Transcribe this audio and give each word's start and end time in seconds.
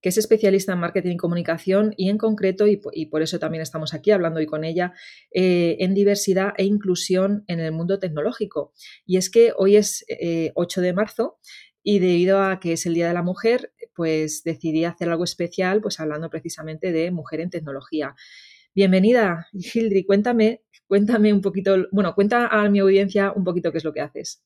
que 0.00 0.10
es 0.10 0.18
especialista 0.18 0.72
en 0.72 0.80
marketing 0.80 1.12
y 1.12 1.16
comunicación 1.16 1.94
y 1.96 2.10
en 2.10 2.18
concreto, 2.18 2.66
y, 2.66 2.76
por 3.06 3.22
eso 3.22 3.38
también 3.38 3.62
estamos 3.62 3.94
aquí 3.94 4.10
hablando 4.10 4.40
hoy 4.40 4.46
con 4.46 4.64
ella, 4.64 4.92
eh, 5.32 5.76
en 5.80 5.94
diversidad 5.94 6.52
e 6.56 6.64
inclusión 6.64 7.44
en 7.46 7.60
el 7.60 7.72
mundo 7.72 7.98
tecnológico. 7.98 8.72
Y 9.04 9.16
es 9.16 9.30
que 9.30 9.52
hoy 9.56 9.76
es 9.76 10.04
8 10.54 10.80
eh, 10.80 10.84
de 10.84 10.92
marzo 10.92 11.38
y 11.82 11.98
debido 12.00 12.42
a 12.42 12.58
que 12.60 12.72
es 12.72 12.86
el 12.86 12.94
Día 12.94 13.08
de 13.08 13.14
la 13.14 13.22
Mujer, 13.22 13.72
pues 13.94 14.42
decidí 14.44 14.84
hacer 14.84 15.08
algo 15.08 15.24
especial, 15.24 15.80
pues 15.80 16.00
hablando 16.00 16.28
precisamente 16.30 16.92
de 16.92 17.10
mujer 17.10 17.40
en 17.40 17.50
tecnología. 17.50 18.14
Bienvenida, 18.74 19.46
Hildri, 19.52 20.04
cuéntame, 20.04 20.62
cuéntame 20.86 21.32
un 21.32 21.40
poquito, 21.40 21.86
bueno, 21.92 22.14
cuenta 22.14 22.48
a 22.48 22.68
mi 22.68 22.80
audiencia 22.80 23.32
un 23.32 23.44
poquito 23.44 23.72
qué 23.72 23.78
es 23.78 23.84
lo 23.84 23.92
que 23.92 24.02
haces. 24.02 24.42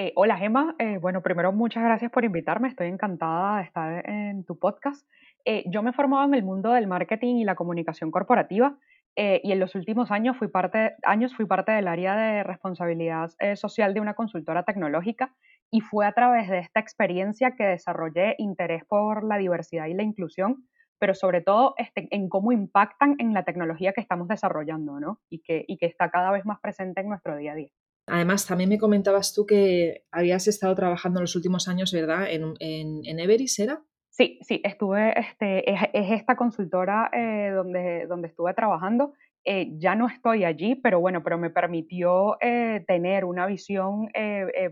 Eh, 0.00 0.12
hola 0.14 0.36
Gemma, 0.36 0.76
eh, 0.78 0.98
bueno, 0.98 1.22
primero 1.24 1.50
muchas 1.52 1.82
gracias 1.82 2.12
por 2.12 2.24
invitarme, 2.24 2.68
estoy 2.68 2.86
encantada 2.86 3.56
de 3.58 3.64
estar 3.64 4.08
en 4.08 4.44
tu 4.44 4.56
podcast. 4.56 5.04
Eh, 5.44 5.64
yo 5.66 5.82
me 5.82 5.90
he 5.90 5.92
formado 5.92 6.24
en 6.24 6.34
el 6.34 6.44
mundo 6.44 6.70
del 6.70 6.86
marketing 6.86 7.38
y 7.38 7.44
la 7.44 7.56
comunicación 7.56 8.12
corporativa 8.12 8.78
y 9.16 9.50
en 9.50 9.58
los 9.58 9.74
últimos 9.74 10.12
años 10.12 10.36
fui, 10.36 10.46
parte, 10.46 10.94
años 11.02 11.34
fui 11.34 11.44
parte 11.46 11.72
del 11.72 11.88
área 11.88 12.14
de 12.14 12.44
responsabilidad 12.44 13.32
social 13.56 13.92
de 13.92 14.00
una 14.00 14.14
consultora 14.14 14.62
tecnológica 14.62 15.34
y 15.72 15.80
fue 15.80 16.06
a 16.06 16.12
través 16.12 16.48
de 16.48 16.60
esta 16.60 16.78
experiencia 16.78 17.56
que 17.56 17.64
desarrollé 17.64 18.36
interés 18.38 18.84
por 18.84 19.24
la 19.24 19.36
diversidad 19.36 19.86
y 19.86 19.94
la 19.94 20.04
inclusión, 20.04 20.68
pero 21.00 21.14
sobre 21.14 21.40
todo 21.40 21.74
este, 21.78 22.06
en 22.12 22.28
cómo 22.28 22.52
impactan 22.52 23.16
en 23.18 23.34
la 23.34 23.42
tecnología 23.42 23.92
que 23.92 24.00
estamos 24.00 24.28
desarrollando 24.28 25.00
¿no? 25.00 25.18
y, 25.28 25.40
que, 25.40 25.64
y 25.66 25.78
que 25.78 25.86
está 25.86 26.12
cada 26.12 26.30
vez 26.30 26.46
más 26.46 26.60
presente 26.60 27.00
en 27.00 27.08
nuestro 27.08 27.36
día 27.36 27.50
a 27.50 27.56
día. 27.56 27.70
Además, 28.08 28.46
también 28.46 28.70
me 28.70 28.78
comentabas 28.78 29.34
tú 29.34 29.46
que 29.46 30.04
habías 30.10 30.46
estado 30.48 30.74
trabajando 30.74 31.20
en 31.20 31.24
los 31.24 31.36
últimos 31.36 31.68
años, 31.68 31.92
¿verdad? 31.92 32.30
En, 32.30 32.54
en, 32.60 33.20
Everis, 33.20 33.58
¿era? 33.58 33.82
Sí, 34.10 34.38
sí, 34.42 34.60
estuve, 34.64 35.18
este, 35.18 35.70
es, 35.70 35.80
esta 35.92 36.36
consultora 36.36 37.10
eh, 37.12 37.50
donde, 37.54 38.06
donde 38.06 38.28
estuve 38.28 38.52
trabajando. 38.54 39.12
Eh, 39.44 39.78
ya 39.78 39.94
no 39.94 40.08
estoy 40.08 40.44
allí, 40.44 40.74
pero 40.74 41.00
bueno, 41.00 41.22
pero 41.22 41.38
me 41.38 41.50
permitió 41.50 42.36
eh, 42.40 42.84
tener 42.86 43.24
una 43.24 43.46
visión 43.46 44.08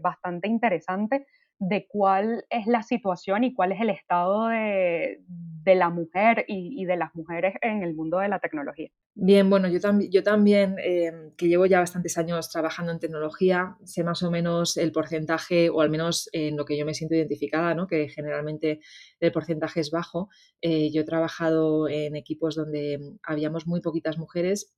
bastante 0.02 0.48
interesante 0.48 1.26
de 1.58 1.86
cuál 1.88 2.44
es 2.50 2.66
la 2.66 2.82
situación 2.82 3.44
y 3.44 3.54
cuál 3.54 3.72
es 3.72 3.80
el 3.80 3.90
estado 3.90 4.48
de, 4.48 5.20
la 5.64 5.90
mujer 5.90 6.44
y, 6.46 6.84
de 6.84 6.96
las 6.96 7.14
mujeres 7.14 7.54
en 7.60 7.82
el 7.82 7.94
mundo 7.94 8.18
de 8.18 8.28
la 8.28 8.38
tecnología. 8.38 8.88
Bien, 9.14 9.48
bueno, 9.48 9.68
yo, 9.68 9.78
yo 10.10 10.22
también, 10.22 10.76
eh, 10.78 11.32
que 11.36 11.48
llevo 11.48 11.66
ya 11.66 11.80
bastantes 11.80 12.18
años 12.18 12.50
trabajando 12.50 12.92
en 12.92 13.00
tecnología, 13.00 13.76
sé 13.84 14.04
más 14.04 14.22
o 14.22 14.30
menos 14.30 14.76
el 14.76 14.92
porcentaje, 14.92 15.70
o 15.70 15.80
al 15.80 15.90
menos 15.90 16.28
en 16.32 16.56
lo 16.56 16.66
que 16.66 16.76
yo 16.76 16.84
me 16.84 16.94
siento 16.94 17.14
identificada, 17.14 17.74
¿no? 17.74 17.86
que 17.86 18.08
generalmente 18.08 18.80
el 19.18 19.32
porcentaje 19.32 19.80
es 19.80 19.90
bajo. 19.90 20.28
Eh, 20.60 20.92
yo 20.92 21.00
he 21.00 21.04
trabajado 21.04 21.88
en 21.88 22.14
equipos 22.14 22.54
donde 22.54 23.00
habíamos 23.22 23.66
muy 23.66 23.80
poquitas 23.80 24.18
mujeres 24.18 24.76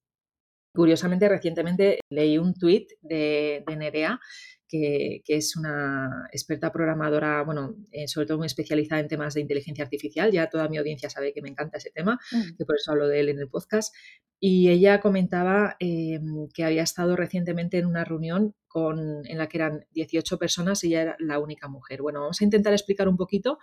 Curiosamente, 0.72 1.28
recientemente 1.28 2.00
leí 2.10 2.38
un 2.38 2.54
tuit 2.54 2.90
de, 3.02 3.64
de 3.66 3.76
Nerea 3.76 4.20
que, 4.68 5.22
es 5.26 5.56
una 5.56 6.28
experta 6.32 6.70
programadora, 6.70 7.42
bueno, 7.42 7.74
eh, 7.90 8.06
sobre 8.06 8.26
todo 8.26 8.38
muy 8.38 8.46
especializada 8.46 9.00
en 9.00 9.08
temas 9.08 9.34
de 9.34 9.40
inteligencia 9.40 9.84
artificial. 9.84 10.30
Ya 10.30 10.48
toda 10.48 10.68
mi 10.68 10.76
audiencia 10.76 11.10
sabe 11.10 11.32
que 11.32 11.42
me 11.42 11.48
encanta 11.48 11.78
ese 11.78 11.90
tema, 11.90 12.20
mm. 12.30 12.56
que 12.56 12.64
por 12.64 12.76
eso 12.76 12.92
hablo 12.92 13.08
de 13.08 13.20
él 13.20 13.28
en 13.30 13.38
el 13.38 13.48
podcast. 13.48 13.94
Y 14.38 14.68
ella 14.68 15.00
comentaba 15.00 15.76
em, 15.80 16.48
que 16.54 16.64
había 16.64 16.82
estado 16.82 17.16
recientemente 17.16 17.78
en 17.78 17.86
una 17.86 18.04
reunión 18.04 18.54
con, 18.68 19.26
en 19.26 19.38
la 19.38 19.48
que 19.48 19.58
eran 19.58 19.86
18 19.92 20.38
personas 20.38 20.84
y 20.84 20.88
ella 20.88 21.02
era 21.02 21.16
la 21.18 21.38
única 21.38 21.68
mujer. 21.68 22.02
Bueno, 22.02 22.20
vamos 22.20 22.40
a 22.40 22.44
intentar 22.44 22.72
explicar 22.72 23.08
un 23.08 23.16
poquito 23.16 23.58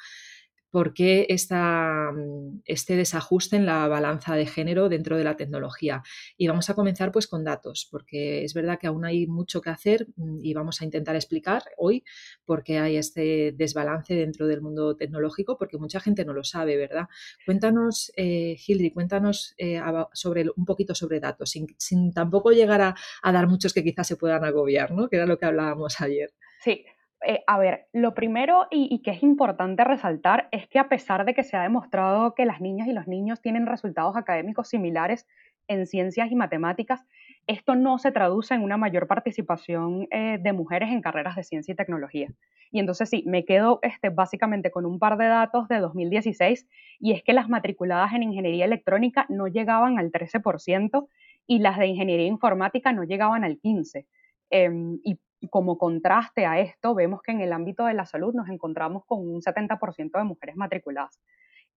por 0.71 0.93
qué 0.93 1.27
mm, 1.29 2.59
este 2.65 2.95
desajuste 2.95 3.55
en 3.55 3.65
la 3.65 3.87
balanza 3.87 4.35
de 4.35 4.45
género 4.45 4.89
dentro 4.89 5.17
de 5.17 5.23
la 5.23 5.35
tecnología. 5.35 6.03
Y 6.37 6.47
vamos 6.47 6.69
a 6.69 6.73
comenzar 6.73 7.11
pues 7.11 7.27
con 7.27 7.43
datos, 7.43 7.87
porque 7.89 8.43
es 8.43 8.53
verdad 8.53 8.77
que 8.79 8.87
aún 8.87 9.05
hay 9.05 9.27
mucho 9.27 9.61
que 9.61 9.69
hacer 9.69 10.07
mm, 10.15 10.39
y 10.43 10.53
vamos 10.53 10.81
a 10.81 10.85
intentar 10.85 11.15
explicar 11.15 11.63
hoy 11.77 12.03
por 12.45 12.63
qué 12.63 12.79
hay 12.79 12.97
este 12.97 13.53
desbalance 13.55 14.15
dentro 14.15 14.47
del 14.47 14.61
mundo 14.61 14.95
tecnológico, 14.95 15.57
porque 15.57 15.77
mucha 15.77 15.99
gente 15.99 16.25
no 16.25 16.33
lo 16.33 16.43
sabe, 16.43 16.77
¿verdad? 16.77 17.07
Cuéntanos, 17.45 18.11
eh, 18.17 18.57
cuéntanos 18.93 19.53
eh, 19.57 19.81
sobre, 20.13 20.45
un 20.55 20.65
poquito 20.65 20.95
sobre 20.95 21.19
datos, 21.19 21.51
sin, 21.77 22.13
tampoco 22.13 22.51
llegar 22.51 22.81
a, 22.81 22.95
a, 23.23 23.31
dar 23.31 23.47
muchos 23.47 23.73
que 23.73 23.83
quizás 23.83 24.07
se 24.07 24.17
puedan 24.17 24.43
agobiar, 24.43 24.91
¿no? 24.91 25.07
Que 25.09 25.17
era 25.17 25.25
lo 25.25 25.37
que 25.37 25.45
hablábamos 25.45 26.01
ayer. 26.01 26.33
Sí, 26.61 26.83
eh, 27.23 27.43
a 27.47 27.57
ver, 27.57 27.87
lo 27.93 28.13
primero 28.13 28.67
y, 28.69 29.01
que 29.01 29.11
es 29.11 29.23
importante 29.23 29.83
resaltar 29.83 30.47
es 30.51 30.67
que 30.67 30.79
a 30.79 30.89
pesar 30.89 31.25
de 31.25 31.33
que 31.33 31.43
se 31.43 31.57
ha 31.57 31.63
demostrado 31.63 32.35
que 32.35 32.45
las 32.45 32.61
niñas 32.61 32.87
y 32.87 32.93
los 32.93 33.07
niños 33.07 33.41
tienen 33.41 33.65
resultados 33.65 34.15
académicos 34.15 34.67
similares 34.67 35.27
en 35.67 35.87
ciencias 35.87 36.31
y 36.31 36.35
matemáticas, 36.35 37.05
esto 37.47 37.75
no 37.75 37.97
se 37.97 38.11
traduce 38.11 38.53
en 38.53 38.61
una 38.61 38.77
mayor 38.77 39.07
participación 39.07 40.07
eh, 40.11 40.37
de 40.39 40.53
mujeres 40.53 40.89
en 40.89 41.01
carreras 41.01 41.35
de 41.35 41.43
ciencia 41.43 41.71
y 41.71 41.75
tecnología. 41.75 42.29
Y 42.71 42.79
entonces 42.79 43.09
sí, 43.09 43.23
me 43.25 43.45
quedo 43.45 43.79
este, 43.81 44.09
básicamente 44.09 44.69
con 44.69 44.85
un 44.85 44.99
par 44.99 45.17
de 45.17 45.25
datos 45.25 45.67
de 45.67 45.79
2016 45.79 46.67
y 46.99 47.13
es 47.13 47.23
que 47.23 47.33
las 47.33 47.49
matriculadas 47.49 48.13
en 48.13 48.23
ingeniería 48.23 48.65
electrónica 48.65 49.25
no 49.29 49.47
llegaban 49.47 49.97
al 49.97 50.11
13% 50.11 51.07
y 51.47 51.59
las 51.59 51.77
de 51.77 51.87
ingeniería 51.87 52.27
informática 52.27 52.91
no 52.91 53.03
llegaban 53.03 53.43
al 53.43 53.59
15%. 53.59 54.05
Em, 54.51 54.99
y 55.03 55.17
como 55.49 55.77
contraste 55.77 56.45
a 56.45 56.59
esto, 56.59 56.95
vemos 56.95 57.21
que 57.21 57.31
en 57.31 57.41
el 57.41 57.53
ámbito 57.53 57.85
de 57.85 57.93
la 57.93 58.05
salud 58.05 58.33
nos 58.33 58.49
encontramos 58.49 59.03
con 59.05 59.19
un 59.19 59.41
70% 59.41 60.17
de 60.17 60.23
mujeres 60.23 60.55
matriculadas. 60.55 61.21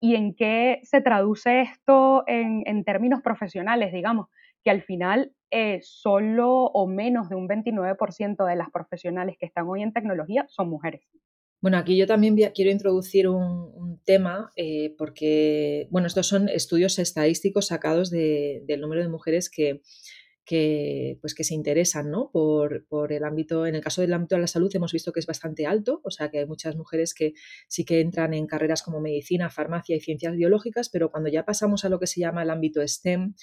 ¿Y 0.00 0.14
en 0.14 0.34
qué 0.34 0.80
se 0.82 1.00
traduce 1.00 1.62
esto 1.62 2.24
en, 2.26 2.84
términos 2.84 3.22
profesionales? 3.22 3.92
Digamos 3.92 4.28
que 4.62 4.70
al 4.70 4.82
final 4.82 5.32
eh, 5.50 5.80
solo 5.82 6.64
o 6.64 6.86
menos 6.86 7.28
de 7.28 7.36
un 7.36 7.48
29% 7.48 8.46
de 8.46 8.56
las 8.56 8.70
profesionales 8.70 9.36
que 9.38 9.46
están 9.46 9.68
hoy 9.68 9.82
en 9.82 9.92
tecnología 9.92 10.44
son 10.48 10.68
mujeres. 10.68 11.02
Bueno, 11.62 11.78
aquí 11.78 11.96
yo 11.96 12.06
también 12.06 12.36
quiero 12.54 12.70
introducir 12.70 13.28
un, 13.28 14.00
tema 14.04 14.52
eh, 14.54 14.94
porque, 14.98 15.88
bueno, 15.90 16.06
estos 16.06 16.28
son 16.28 16.48
estudios 16.48 16.98
estadísticos 16.98 17.66
sacados 17.66 18.10
del 18.10 18.80
número 18.80 19.02
de 19.02 19.08
mujeres 19.08 19.50
que, 19.50 19.80
que, 20.46 21.18
pues 21.20 21.34
que 21.34 21.44
se 21.44 21.54
interesan 21.54 22.10
¿no? 22.10 22.30
por, 22.30 22.86
por, 22.86 23.12
el 23.12 23.24
ámbito, 23.24 23.66
en 23.66 23.74
el 23.74 23.82
caso 23.82 24.00
del 24.00 24.14
ámbito 24.14 24.36
de 24.36 24.42
la 24.42 24.46
salud 24.46 24.74
hemos 24.74 24.92
visto 24.92 25.12
que 25.12 25.20
es 25.20 25.26
bastante 25.26 25.66
alto, 25.66 26.00
o 26.04 26.10
sea 26.10 26.30
que 26.30 26.38
hay 26.38 26.46
muchas 26.46 26.76
mujeres 26.76 27.12
que 27.12 27.34
sí 27.68 27.84
que 27.84 28.00
entran 28.00 28.32
en 28.32 28.46
carreras 28.46 28.82
como 28.82 29.00
medicina, 29.00 29.50
farmacia 29.50 29.96
y 29.96 30.00
ciencias 30.00 30.36
biológicas, 30.36 30.88
pero 30.88 31.10
cuando 31.10 31.28
ya 31.28 31.44
pasamos 31.44 31.84
a 31.84 31.88
lo 31.88 31.98
que 31.98 32.06
se 32.06 32.20
llama 32.20 32.44
el 32.44 32.50
ámbito 32.50 32.80
STEM, 32.86 33.34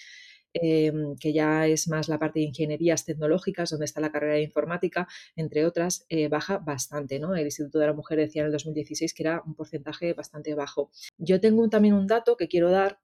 em, 0.53 1.15
que 1.17 1.33
ya 1.33 1.67
es 1.67 1.87
más 1.89 2.07
la 2.07 2.19
parte 2.19 2.39
de 2.39 2.45
ingenierías 2.45 3.05
tecnológicas, 3.05 3.71
donde 3.71 3.85
está 3.85 3.99
la 3.99 4.11
carrera 4.11 4.35
de 4.35 4.43
informática, 4.43 5.07
entre 5.35 5.65
otras, 5.65 6.05
eh, 6.09 6.29
baja 6.29 6.59
bastante. 6.59 7.19
¿no? 7.19 7.35
El 7.35 7.45
Instituto 7.45 7.79
de 7.79 7.87
la 7.87 7.93
Mujer 7.93 8.19
decía 8.19 8.43
en 8.43 8.47
el 8.47 8.51
2016 8.53 9.13
que 9.13 9.23
era 9.23 9.41
un 9.45 9.55
porcentaje 9.55 10.13
bastante 10.13 10.53
bajo. 10.53 10.91
Yo 11.17 11.41
tengo 11.41 11.67
también 11.69 11.95
un 11.95 12.07
dato 12.07 12.37
que 12.37 12.47
quiero 12.47 12.69
dar 12.69 12.99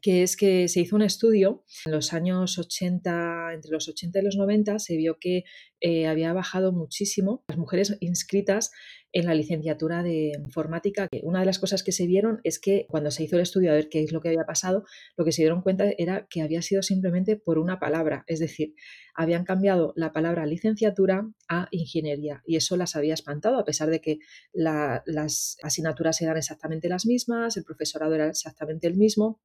que 0.00 0.22
es 0.22 0.36
que 0.36 0.68
se 0.68 0.80
hizo 0.80 0.96
un 0.96 1.02
estudio 1.02 1.64
en 1.84 1.92
los 1.92 2.12
años 2.12 2.58
80, 2.58 3.54
entre 3.54 3.70
los 3.70 3.88
80 3.88 4.18
y 4.18 4.22
los 4.22 4.36
90, 4.36 4.78
se 4.78 4.96
vio 4.96 5.18
que 5.18 5.44
eh, 5.80 6.06
había 6.06 6.32
bajado 6.32 6.72
muchísimo 6.72 7.44
las 7.48 7.58
mujeres 7.58 7.96
inscritas 8.00 8.70
en 9.12 9.26
la 9.26 9.34
licenciatura 9.34 10.02
de 10.02 10.32
informática. 10.44 11.08
Una 11.22 11.40
de 11.40 11.46
las 11.46 11.58
cosas 11.58 11.82
que 11.82 11.92
se 11.92 12.06
vieron 12.06 12.40
es 12.44 12.58
que 12.58 12.86
cuando 12.88 13.10
se 13.10 13.24
hizo 13.24 13.36
el 13.36 13.42
estudio 13.42 13.70
a 13.70 13.74
ver 13.74 13.88
qué 13.88 14.02
es 14.02 14.12
lo 14.12 14.20
que 14.20 14.28
había 14.28 14.44
pasado, 14.44 14.84
lo 15.16 15.24
que 15.24 15.32
se 15.32 15.42
dieron 15.42 15.62
cuenta 15.62 15.86
era 15.96 16.26
que 16.28 16.42
había 16.42 16.60
sido 16.60 16.82
simplemente 16.82 17.36
por 17.36 17.58
una 17.58 17.78
palabra, 17.78 18.24
es 18.26 18.40
decir, 18.40 18.74
habían 19.14 19.44
cambiado 19.44 19.92
la 19.96 20.12
palabra 20.12 20.44
licenciatura 20.44 21.30
a 21.48 21.68
ingeniería 21.70 22.42
y 22.46 22.56
eso 22.56 22.76
las 22.76 22.94
había 22.94 23.14
espantado 23.14 23.58
a 23.58 23.64
pesar 23.64 23.88
de 23.88 24.00
que 24.00 24.18
las 24.52 25.56
asignaturas 25.62 26.20
eran 26.20 26.36
exactamente 26.36 26.88
las 26.88 27.06
mismas, 27.06 27.56
el 27.56 27.64
profesorado 27.64 28.14
era 28.14 28.28
exactamente 28.28 28.86
el 28.86 28.96
mismo 28.96 29.40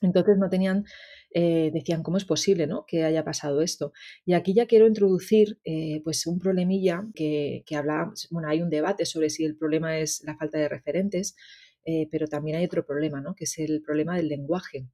entonces 0.00 0.38
no 0.38 0.48
tenían, 0.48 0.84
eh, 1.34 1.70
decían, 1.72 2.02
¿cómo 2.02 2.16
es 2.16 2.24
posible 2.24 2.66
¿no? 2.66 2.84
que 2.86 3.04
haya 3.04 3.24
pasado 3.24 3.60
esto? 3.62 3.92
Y 4.24 4.34
aquí 4.34 4.54
ya 4.54 4.66
quiero 4.66 4.86
introducir 4.86 5.58
eh, 5.64 6.00
pues 6.04 6.26
un 6.26 6.38
problemilla 6.38 7.04
que, 7.14 7.62
que 7.66 7.76
habla, 7.76 8.12
bueno, 8.30 8.48
hay 8.48 8.62
un 8.62 8.70
debate 8.70 9.04
sobre 9.04 9.30
si 9.30 9.44
el 9.44 9.56
problema 9.56 9.98
es 9.98 10.22
la 10.24 10.36
falta 10.36 10.58
de 10.58 10.68
referentes. 10.68 11.36
eh, 11.84 12.06
pero 12.10 12.26
también 12.26 12.58
hay 12.58 12.64
otro 12.66 12.84
problema, 12.84 13.20
¿no? 13.20 13.34
que 13.34 13.44
es 13.44 13.58
el 13.58 13.80
problema 13.82 14.16
del 14.16 14.28
lenguaje. 14.28 14.88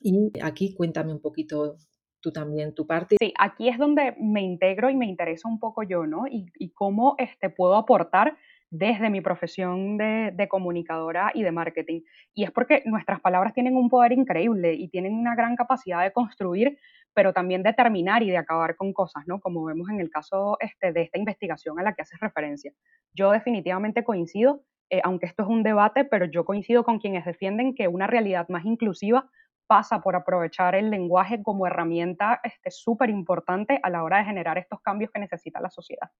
Y 0.00 0.32
aquí 0.42 0.74
cuéntame 0.74 1.12
un 1.12 1.20
poquito 1.20 1.76
tú 2.20 2.32
también 2.32 2.74
tu 2.74 2.86
parte. 2.86 3.16
Sí, 3.20 3.32
aquí 3.38 3.68
es 3.68 3.78
donde 3.78 4.16
me 4.20 4.42
integro 4.42 4.90
y 4.90 4.96
me 4.96 5.06
interesa 5.06 5.48
un 5.48 5.58
poco 5.58 5.82
yo, 5.82 6.06
¿no? 6.06 6.26
Y, 6.26 6.46
y 6.58 6.70
cómo 6.70 7.14
este, 7.18 7.50
puedo 7.50 7.76
aportar 7.76 8.36
desde 8.70 9.10
mi 9.10 9.20
profesión 9.20 9.96
de, 9.96 10.46
comunicadora 10.48 11.30
y 11.34 11.42
de 11.42 11.52
marketing. 11.52 12.02
Y 12.34 12.44
es 12.44 12.50
porque 12.50 12.82
nuestras 12.84 13.20
palabras 13.20 13.54
tienen 13.54 13.76
un 13.76 13.88
poder 13.88 14.12
increíble 14.12 14.74
y 14.74 14.88
tienen 14.88 15.14
una 15.14 15.34
gran 15.34 15.56
capacidad 15.56 16.02
de 16.02 16.12
construir, 16.12 16.78
pero 17.14 17.32
también 17.32 17.62
de 17.62 17.72
terminar 17.72 18.22
y 18.22 18.30
de 18.30 18.36
acabar 18.36 18.76
con 18.76 18.92
cosas, 18.92 19.24
¿no? 19.26 19.40
Como 19.40 19.64
vemos 19.64 19.88
en 19.88 20.00
el 20.00 20.10
caso 20.10 20.56
este, 20.60 20.92
de 20.92 21.02
esta 21.02 21.18
investigación 21.18 21.78
a 21.78 21.82
la 21.82 21.94
que 21.94 22.02
haces 22.02 22.20
referencia. 22.20 22.72
Yo 23.14 23.30
definitivamente 23.30 24.04
coincido, 24.04 24.62
eh, 24.90 25.00
aunque 25.02 25.26
esto 25.26 25.42
es 25.42 25.48
un 25.48 25.62
debate, 25.62 26.04
pero 26.04 26.26
yo 26.26 26.44
coincido 26.44 26.84
con 26.84 26.98
quienes 26.98 27.24
defienden 27.24 27.74
que 27.74 27.88
una 27.88 28.06
realidad 28.06 28.48
más 28.48 28.64
inclusiva 28.64 29.30
pasa 29.66 30.00
por 30.00 30.16
aprovechar 30.16 30.74
el 30.74 30.90
lenguaje 30.90 31.42
como 31.42 31.66
herramienta 31.66 32.40
súper 32.70 33.10
este, 33.10 33.18
importante 33.18 33.80
a 33.82 33.90
la 33.90 34.02
hora 34.02 34.18
de 34.18 34.24
generar 34.24 34.56
estos 34.56 34.80
cambios 34.80 35.10
que 35.10 35.20
necesita 35.20 35.60
la 35.60 35.70
sociedad 35.70 36.10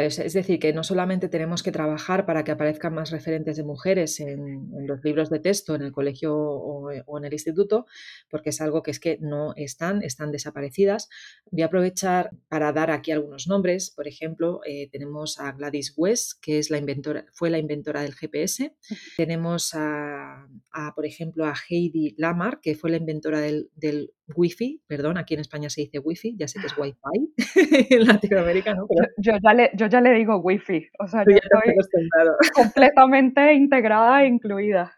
es 0.00 0.32
decir, 0.32 0.58
que 0.58 0.72
no 0.72 0.84
solamente 0.84 1.28
tenemos 1.28 1.62
que 1.62 1.72
trabajar 1.72 2.24
para 2.24 2.44
que 2.44 2.52
aparezcan 2.52 2.94
más 2.94 3.10
referentes 3.10 3.56
de 3.56 3.64
mujeres 3.64 4.20
en, 4.20 4.70
los 4.86 5.04
libros 5.04 5.28
de 5.28 5.38
texto, 5.38 5.74
en 5.74 5.82
el 5.82 5.92
colegio 5.92 6.34
o, 6.34 6.90
en 6.90 7.24
el 7.24 7.32
instituto, 7.32 7.86
porque 8.30 8.50
es 8.50 8.60
algo 8.60 8.82
que 8.82 8.90
es 8.90 9.00
que 9.00 9.18
no 9.20 9.52
están, 9.56 10.02
están 10.02 10.32
desaparecidas. 10.32 11.08
Voy 11.50 11.62
a 11.62 11.66
aprovechar 11.66 12.30
para 12.48 12.72
dar 12.72 12.90
aquí 12.90 13.10
algunos 13.10 13.46
nombres. 13.48 13.90
Por 13.90 14.08
ejemplo, 14.08 14.60
eh, 14.66 14.88
tenemos 14.90 15.38
a 15.38 15.52
Gladys 15.52 15.92
West, 15.96 16.40
que 16.40 16.58
es 16.58 16.70
la 16.70 16.78
inventora, 16.78 17.26
fue 17.32 17.50
la 17.50 17.58
inventora 17.58 18.02
del 18.02 18.14
GPS. 18.14 18.74
Tenemos 19.16 19.72
a, 19.74 20.46
por 20.94 21.04
ejemplo, 21.04 21.44
a 21.44 21.54
Heidi 21.68 22.14
Lamar, 22.16 22.60
que 22.60 22.74
fue 22.74 22.90
la 22.90 22.96
inventora 22.96 23.40
del, 23.40 23.70
del 23.74 24.12
Wi-Fi, 24.34 24.82
perdón, 24.86 25.18
aquí 25.18 25.34
en 25.34 25.40
España 25.40 25.68
se 25.68 25.82
dice 25.82 25.98
Wi-Fi, 25.98 26.36
ya 26.38 26.48
sé 26.48 26.60
que 26.60 26.66
es 26.66 26.78
Wi-Fi, 26.78 27.34
en 27.94 28.06
Latinoamérica, 28.06 28.74
¿no? 28.74 28.86
Yo, 29.18 29.32
ya 29.42 29.54
le, 29.54 29.70
yo 29.74 29.86
ya 29.86 30.00
le 30.00 30.12
digo 30.12 30.38
Wi-Fi, 30.38 30.88
o 30.98 31.06
sea, 31.06 31.24
yo 31.26 31.36
estoy 31.36 32.50
completamente 32.54 33.52
integrada 33.54 34.22
e 34.22 34.28
incluida. 34.28 34.92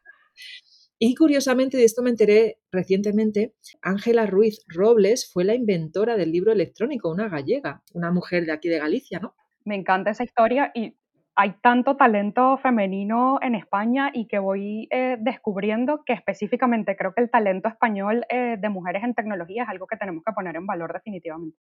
Y 0.99 1.15
curiosamente, 1.17 1.77
de 1.77 1.85
esto 1.85 2.03
me 2.03 2.11
enteré 2.11 2.61
recientemente, 2.71 3.55
Ángela 3.83 4.27
Ruiz 4.27 4.65
Robles 4.69 5.31
fue 5.33 5.45
la 5.45 5.55
inventora 5.55 6.17
del 6.17 6.31
libro 6.31 6.53
electrónico, 6.53 7.11
una 7.11 7.29
gallega, 7.29 7.83
una 7.93 8.13
mujer 8.13 8.47
de 8.47 8.53
aquí 8.53 8.69
de 8.69 8.79
Galicia, 8.79 9.19
¿no? 9.19 9.35
Me 9.65 9.75
encanta 9.75 10.11
esa 10.11 10.25
historia 10.25 10.71
y 10.75 10.97
hay 11.37 11.55
tanto 11.63 11.97
talento 11.97 12.57
femenino 12.59 13.39
en 13.43 13.55
España 13.55 14.11
y 14.13 14.27
que 14.27 14.39
voy 14.39 14.89
eh, 14.91 15.17
descubriendo 15.21 16.05
que 16.05 16.13
específicamente 16.13 16.97
creo 16.97 17.13
que 17.15 17.23
el 17.23 17.31
talento 17.31 17.69
español 17.69 18.25
eh, 18.29 18.57
de 18.59 18.69
mujeres 18.69 19.03
en 19.03 19.15
tecnología 19.15 19.65
es 19.65 19.69
algo 19.69 19.87
que 19.87 19.97
tenemos 19.97 20.23
que 20.25 20.33
poner 20.33 20.57
en 20.57 20.67
valor 20.67 20.93
definitivamente. 20.93 21.59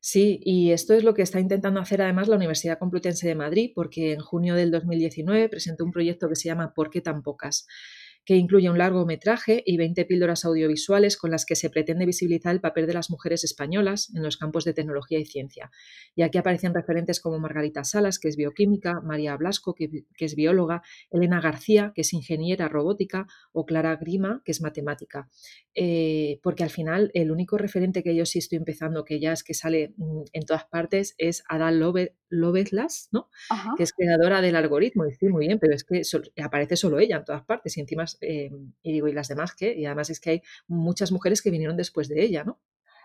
Sí, 0.00 0.40
y 0.44 0.72
esto 0.72 0.92
es 0.92 1.02
lo 1.02 1.14
que 1.14 1.22
está 1.22 1.40
intentando 1.40 1.80
hacer 1.80 2.02
además 2.02 2.28
la 2.28 2.36
Universidad 2.36 2.78
Complutense 2.78 3.26
de 3.26 3.34
Madrid, 3.34 3.72
porque 3.74 4.12
en 4.12 4.20
junio 4.20 4.54
del 4.54 4.70
2019 4.70 5.48
presentó 5.48 5.82
un 5.82 5.92
proyecto 5.92 6.28
que 6.28 6.36
se 6.36 6.48
llama 6.48 6.74
¿Por 6.74 6.90
qué 6.90 7.00
tan 7.00 7.22
pocas? 7.22 7.66
Que 8.24 8.36
incluye 8.36 8.70
un 8.70 8.78
largometraje 8.78 9.62
y 9.66 9.76
20 9.76 10.04
píldoras 10.06 10.44
audiovisuales 10.44 11.16
con 11.16 11.30
las 11.30 11.44
que 11.44 11.56
se 11.56 11.70
pretende 11.70 12.06
visibilizar 12.06 12.54
el 12.54 12.60
papel 12.60 12.86
de 12.86 12.94
las 12.94 13.10
mujeres 13.10 13.44
españolas 13.44 14.10
en 14.14 14.22
los 14.22 14.36
campos 14.36 14.64
de 14.64 14.72
tecnología 14.72 15.18
y 15.18 15.26
ciencia. 15.26 15.70
Y 16.14 16.22
aquí 16.22 16.38
aparecen 16.38 16.74
referentes 16.74 17.20
como 17.20 17.38
Margarita 17.38 17.84
Salas, 17.84 18.18
que 18.18 18.28
es 18.28 18.36
bioquímica, 18.36 19.00
María 19.00 19.36
Blasco, 19.36 19.74
que, 19.74 20.04
es 20.18 20.34
bióloga, 20.34 20.82
Elena 21.10 21.40
García, 21.40 21.92
que 21.94 22.00
es 22.00 22.12
ingeniera 22.12 22.68
robótica, 22.68 23.26
o 23.52 23.66
Clara 23.66 23.96
Grima, 23.96 24.42
que 24.44 24.52
es 24.52 24.62
matemática. 24.62 25.28
Eh, 25.74 26.40
porque 26.42 26.64
al 26.64 26.70
final 26.70 27.10
el 27.14 27.30
único 27.30 27.58
referente 27.58 28.02
que 28.02 28.14
yo 28.14 28.24
sí 28.24 28.38
estoy 28.38 28.56
empezando, 28.56 29.04
que 29.04 29.20
ya 29.20 29.32
es 29.32 29.42
que 29.42 29.54
sale 29.54 29.92
mm, 29.96 30.22
en 30.32 30.44
todas 30.44 30.64
partes, 30.64 31.14
es 31.18 31.44
Ada 31.48 31.70
Lovelace, 31.70 33.08
¿no? 33.12 33.28
que 33.76 33.82
es 33.82 33.92
creadora 33.92 34.40
del 34.40 34.56
algoritmo. 34.56 35.06
Y 35.06 35.12
sí, 35.12 35.28
muy 35.28 35.46
bien, 35.46 35.58
pero 35.58 35.74
es 35.74 35.84
que 35.84 36.02
aparece 36.42 36.76
solo 36.76 36.98
ella 36.98 37.16
en 37.16 37.24
todas 37.24 37.44
partes 37.44 37.76
y 37.76 37.80
encima 37.80 38.04
eh, 38.20 38.50
y 38.82 38.92
digo, 38.92 39.08
¿y 39.08 39.12
las 39.12 39.28
demás 39.28 39.54
qué? 39.54 39.74
Y 39.74 39.86
además 39.86 40.10
es 40.10 40.20
que 40.20 40.30
hay 40.30 40.42
muchas 40.68 41.12
mujeres 41.12 41.42
que 41.42 41.50
vinieron 41.50 41.76
después 41.76 42.08
de 42.08 42.22
ella, 42.22 42.44
¿no? 42.44 42.58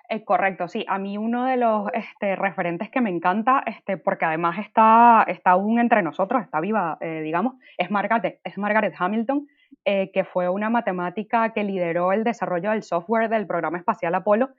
Eh, 0.09 0.23
correcto, 0.23 0.67
sí. 0.67 0.85
A 0.87 0.97
mí 0.97 1.17
uno 1.17 1.45
de 1.45 1.57
los 1.57 1.87
este, 1.93 2.35
referentes 2.35 2.89
que 2.89 2.99
me 2.99 3.11
encanta, 3.11 3.63
este, 3.65 3.97
porque 3.97 4.25
además 4.25 4.57
está, 4.57 5.23
está 5.27 5.51
aún 5.51 5.79
entre 5.79 6.01
nosotros, 6.01 6.41
está 6.41 6.59
viva, 6.59 6.97
eh, 6.99 7.21
digamos, 7.21 7.55
es 7.77 7.91
Margaret, 7.91 8.39
es 8.43 8.57
Margaret 8.57 8.93
Hamilton, 8.97 9.47
que 9.85 10.23
fue 10.23 10.49
una 10.49 10.69
matemática 10.69 11.51
que 11.51 11.63
lideró 11.63 12.11
el 12.11 12.23
desarrollo 12.23 12.69
del 12.71 12.83
software 12.83 13.27
del 13.27 13.47
programa 13.47 13.79
espacial 13.79 14.13
Apolo 14.13 14.49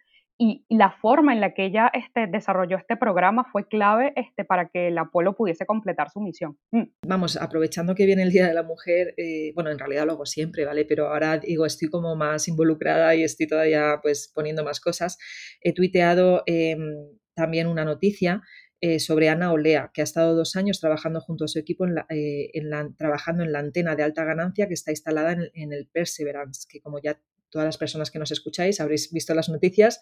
y 0.43 0.65
la 0.71 0.91
forma 0.91 1.35
en 1.35 1.41
la 1.43 1.53
que 1.53 1.67
ella 1.67 1.91
este, 1.93 2.27
desarrolló 2.27 2.79
este 2.79 2.97
programa 2.97 3.45
fue 3.53 3.69
clave 3.69 4.15
este, 4.17 4.43
para 4.43 4.71
que 4.71 4.89
el 4.89 4.97
Apolo 4.97 5.37
pudiese 5.37 5.67
completar 5.67 6.09
su 6.09 6.19
misión. 6.19 6.57
Mm. 6.71 6.85
Vamos, 7.07 7.37
aprovechando 7.37 7.95
que 7.95 8.07
viene 8.07 8.23
el 8.23 8.33
Día 8.33 8.47
de 8.47 8.55
la 8.55 8.63
Mujer, 8.63 9.13
eh, 9.19 9.53
bueno, 9.55 9.71
en 9.71 9.79
realidad 9.79 10.07
lo 10.07 10.13
hago 10.13 10.25
siempre, 10.25 10.65
¿vale? 10.65 10.87
Pero 10.87 11.09
ahora 11.09 11.37
digo, 11.37 11.67
estoy 11.67 11.91
como 11.91 12.17
más 12.17 12.49
involucrada 12.49 13.15
y 13.15 13.23
estoy 13.23 13.49
todavía 13.49 13.99
pues 14.03 14.33
poniendo 14.35 14.65
más 14.65 14.81
cosas. 14.81 15.19
He 15.61 15.75
tuiteado 15.75 16.43
em, 16.47 16.95
también 17.35 17.67
una 17.67 17.85
noticia 17.85 18.41
eh, 18.81 18.99
sobre 18.99 19.29
Ana 19.29 19.53
Olea, 19.53 19.91
que 19.93 20.01
ha 20.01 20.05
estado 20.05 20.35
dos 20.35 20.57
años 20.57 20.81
trabajando 20.81 21.21
junto 21.21 21.45
a 21.45 21.49
su 21.49 21.59
equipo 21.59 21.85
en 21.85 21.99
eh, 22.09 22.51
trabajando 22.97 23.45
en 23.45 23.53
la 23.53 23.59
antena 23.59 23.95
de 23.95 24.05
alta 24.05 24.25
ganancia 24.25 24.69
que 24.69 24.75
está 24.75 24.91
instalada 24.91 25.33
en, 25.33 25.51
en, 25.53 25.75
el 25.75 25.87
Perseverance, 25.87 26.67
que 26.67 26.81
como 26.81 26.99
ya 26.99 27.21
todas 27.51 27.67
las 27.67 27.79
personas 27.79 28.11
que 28.11 28.19
nos 28.19 28.31
escucháis 28.31 28.81
habréis 28.81 29.13
visto 29.13 29.35
las 29.35 29.49
noticias 29.49 30.01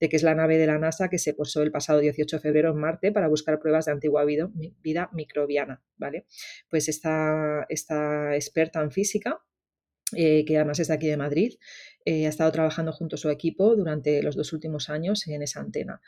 de 0.00 0.08
que 0.08 0.16
es 0.16 0.22
la 0.22 0.34
nave 0.34 0.58
de 0.58 0.66
la 0.66 0.78
NASA 0.78 1.08
que 1.08 1.18
se 1.18 1.34
posó 1.34 1.62
el 1.62 1.70
pasado 1.70 2.00
18 2.00 2.36
de 2.36 2.40
febrero 2.40 2.70
en 2.70 2.78
Marte 2.78 3.12
para 3.12 3.28
buscar 3.28 3.58
pruebas 3.58 3.86
de 3.86 3.92
antigua 3.92 4.24
vida, 4.24 4.50
microbiana, 5.12 5.82
¿vale? 5.96 6.26
Pues 6.68 6.88
esta, 6.88 7.66
esta 7.68 8.34
experta 8.34 8.80
en 8.80 8.90
física 8.90 9.42
eh, 10.14 10.44
que 10.46 10.56
además 10.56 10.78
es 10.78 10.88
de 10.88 10.94
aquí 10.94 11.06
de 11.06 11.18
Madrid, 11.18 11.54
eh, 12.06 12.24
ha 12.24 12.30
estado 12.30 12.50
trabajando 12.50 12.92
junto 12.92 13.16
a 13.16 13.18
su 13.18 13.28
equipo 13.28 13.76
durante 13.76 14.22
los 14.22 14.36
dos 14.36 14.54
últimos 14.54 14.88
años 14.88 15.26
en 15.28 15.42
esa 15.42 15.60
antena. 15.60 16.00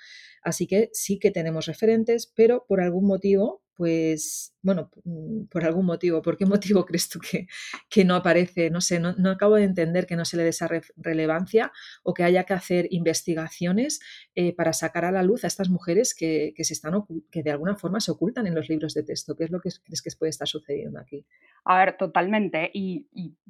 Así 0.42 0.66
que 0.66 0.90
sí 0.92 1.19
que 1.19 1.31
tenemos 1.31 1.66
referentes, 1.66 2.32
pero 2.34 2.64
por 2.66 2.81
algún 2.81 3.06
motivo 3.06 3.62
pues 3.81 4.54
bueno, 4.62 4.90
mm, 5.04 5.44
por 5.50 5.64
algún 5.64 5.87
motivo, 5.87 6.20
¿por 6.20 6.37
qué 6.37 6.44
motivo 6.75 6.84
crees 6.84 7.08
tú 7.08 7.19
que, 7.88 8.04
no 8.04 8.14
aparece? 8.14 8.69
No 8.69 8.81
sé, 8.82 9.00
no, 9.00 9.14
acabo 9.31 9.56
de 9.56 9.64
entender 9.64 10.06
que 10.06 10.16
no 10.16 10.25
se 10.26 10.37
le 10.37 10.42
dé 10.42 10.50
esa 10.50 10.68
relevancia 10.97 11.73
o 12.02 12.12
que 12.12 12.23
haya 12.23 12.44
que 12.44 12.52
hacer 12.54 12.88
investigaciones 12.90 14.00
eh, 14.35 14.54
para 14.54 14.73
sacar 14.73 15.04
a 15.04 15.12
la 15.12 15.23
luz 15.23 15.44
a 15.44 15.47
estas 15.47 15.70
mujeres 15.70 16.14
que, 16.14 16.52
se 16.59 16.75
están 16.75 16.92
que 17.30 17.42
de 17.42 17.50
alguna 17.50 17.76
forma 17.76 18.00
se 18.00 18.11
ocultan 18.11 18.47
en 18.47 18.54
los 18.54 18.68
libros 18.68 18.92
de 18.94 19.02
texto. 19.02 19.35
¿Qué 19.35 19.44
es 19.44 19.50
lo 19.50 19.61
que 19.61 19.70
crees 19.82 20.02
que 20.02 20.11
puede 20.18 20.30
estar 20.30 20.47
sucediendo 20.47 21.00
aquí? 21.00 21.25
A 21.64 21.78
ver, 21.78 21.97
totalmente. 21.97 22.70
Y, 22.75 23.06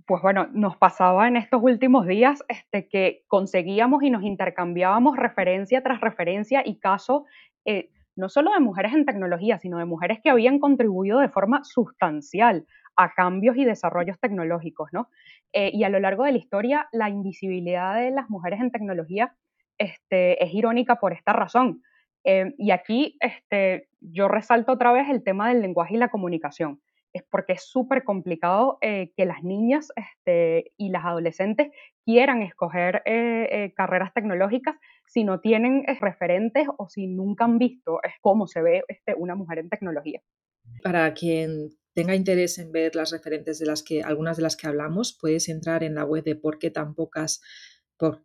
pues 0.06 0.22
bueno, 0.22 0.48
nos 0.52 0.76
pasaba 0.76 1.28
en 1.28 1.36
estos 1.36 1.60
últimos 1.62 2.06
días 2.06 2.44
este, 2.48 2.88
que 2.88 3.24
conseguíamos 3.28 4.02
y 4.02 4.10
nos 4.10 4.22
intercambiábamos 4.22 5.16
referencia 5.16 5.82
tras 5.82 6.00
referencia 6.00 6.62
y 6.64 6.78
caso. 6.80 7.26
Eh, 7.64 7.90
no 8.16 8.28
solo 8.28 8.52
de 8.52 8.60
mujeres 8.60 8.92
en 8.92 9.04
tecnología, 9.04 9.58
sino 9.58 9.78
de 9.78 9.84
mujeres 9.84 10.18
que 10.22 10.30
habían 10.30 10.58
contribuido 10.58 11.20
de 11.20 11.28
forma 11.28 11.62
sustancial 11.64 12.66
a 12.96 13.14
cambios 13.14 13.56
y 13.56 13.64
desarrollos 13.64 14.18
tecnológicos, 14.20 14.90
¿no? 14.92 15.08
Eh, 15.52 15.70
y 15.72 15.84
a 15.84 15.88
lo 15.88 16.00
largo 16.00 16.24
de 16.24 16.32
la 16.32 16.38
historia, 16.38 16.88
la 16.92 17.08
invisibilidad 17.08 17.96
de 17.96 18.10
las 18.10 18.28
mujeres 18.28 18.60
en 18.60 18.70
tecnología 18.70 19.34
este, 19.78 20.42
es 20.44 20.52
irónica 20.52 20.96
por 20.96 21.12
esta 21.12 21.32
razón. 21.32 21.82
Eh, 22.24 22.52
y 22.58 22.72
aquí 22.72 23.16
este, 23.20 23.88
yo 24.00 24.28
resalto 24.28 24.72
otra 24.72 24.92
vez 24.92 25.08
el 25.08 25.22
tema 25.22 25.48
del 25.48 25.62
lenguaje 25.62 25.94
y 25.94 25.98
la 25.98 26.10
comunicación 26.10 26.82
es 27.12 27.22
porque 27.22 27.54
es 27.54 27.64
súper 27.64 28.04
complicado 28.04 28.78
que 28.80 29.24
las 29.24 29.42
niñas 29.42 29.88
este, 29.96 30.70
y 30.76 30.90
las 30.90 31.04
adolescentes 31.04 31.72
quieran 32.04 32.42
escoger 32.42 33.02
carreras 33.74 34.14
tecnológicas 34.14 34.76
si 35.10 35.24
no 35.24 35.40
tienen 35.40 35.82
referentes 36.00 36.66
o 36.78 36.88
si 36.88 37.08
nunca 37.08 37.44
han 37.44 37.58
visto 37.58 37.98
cómo 38.20 38.46
se 38.46 38.62
ve 38.62 38.82
este, 38.86 39.14
una 39.16 39.34
mujer 39.34 39.58
en 39.58 39.68
tecnología. 39.68 40.20
Para 40.84 41.12
quien 41.14 41.70
tenga 41.94 42.14
interés 42.14 42.58
en 42.58 42.70
ver 42.70 42.94
las 42.94 43.10
referentes 43.10 43.58
de 43.58 43.66
las 43.66 43.82
que 43.82 44.04
algunas 44.04 44.36
de 44.36 44.44
las 44.44 44.56
que 44.56 44.68
hablamos, 44.68 45.18
puedes 45.20 45.48
entrar 45.48 45.82
en 45.82 45.96
la 45.96 46.04
web 46.04 46.22
de 46.22 46.36
por 46.36 46.58
qué 46.58 46.70
tan 46.70 46.94
pocas 46.94 47.40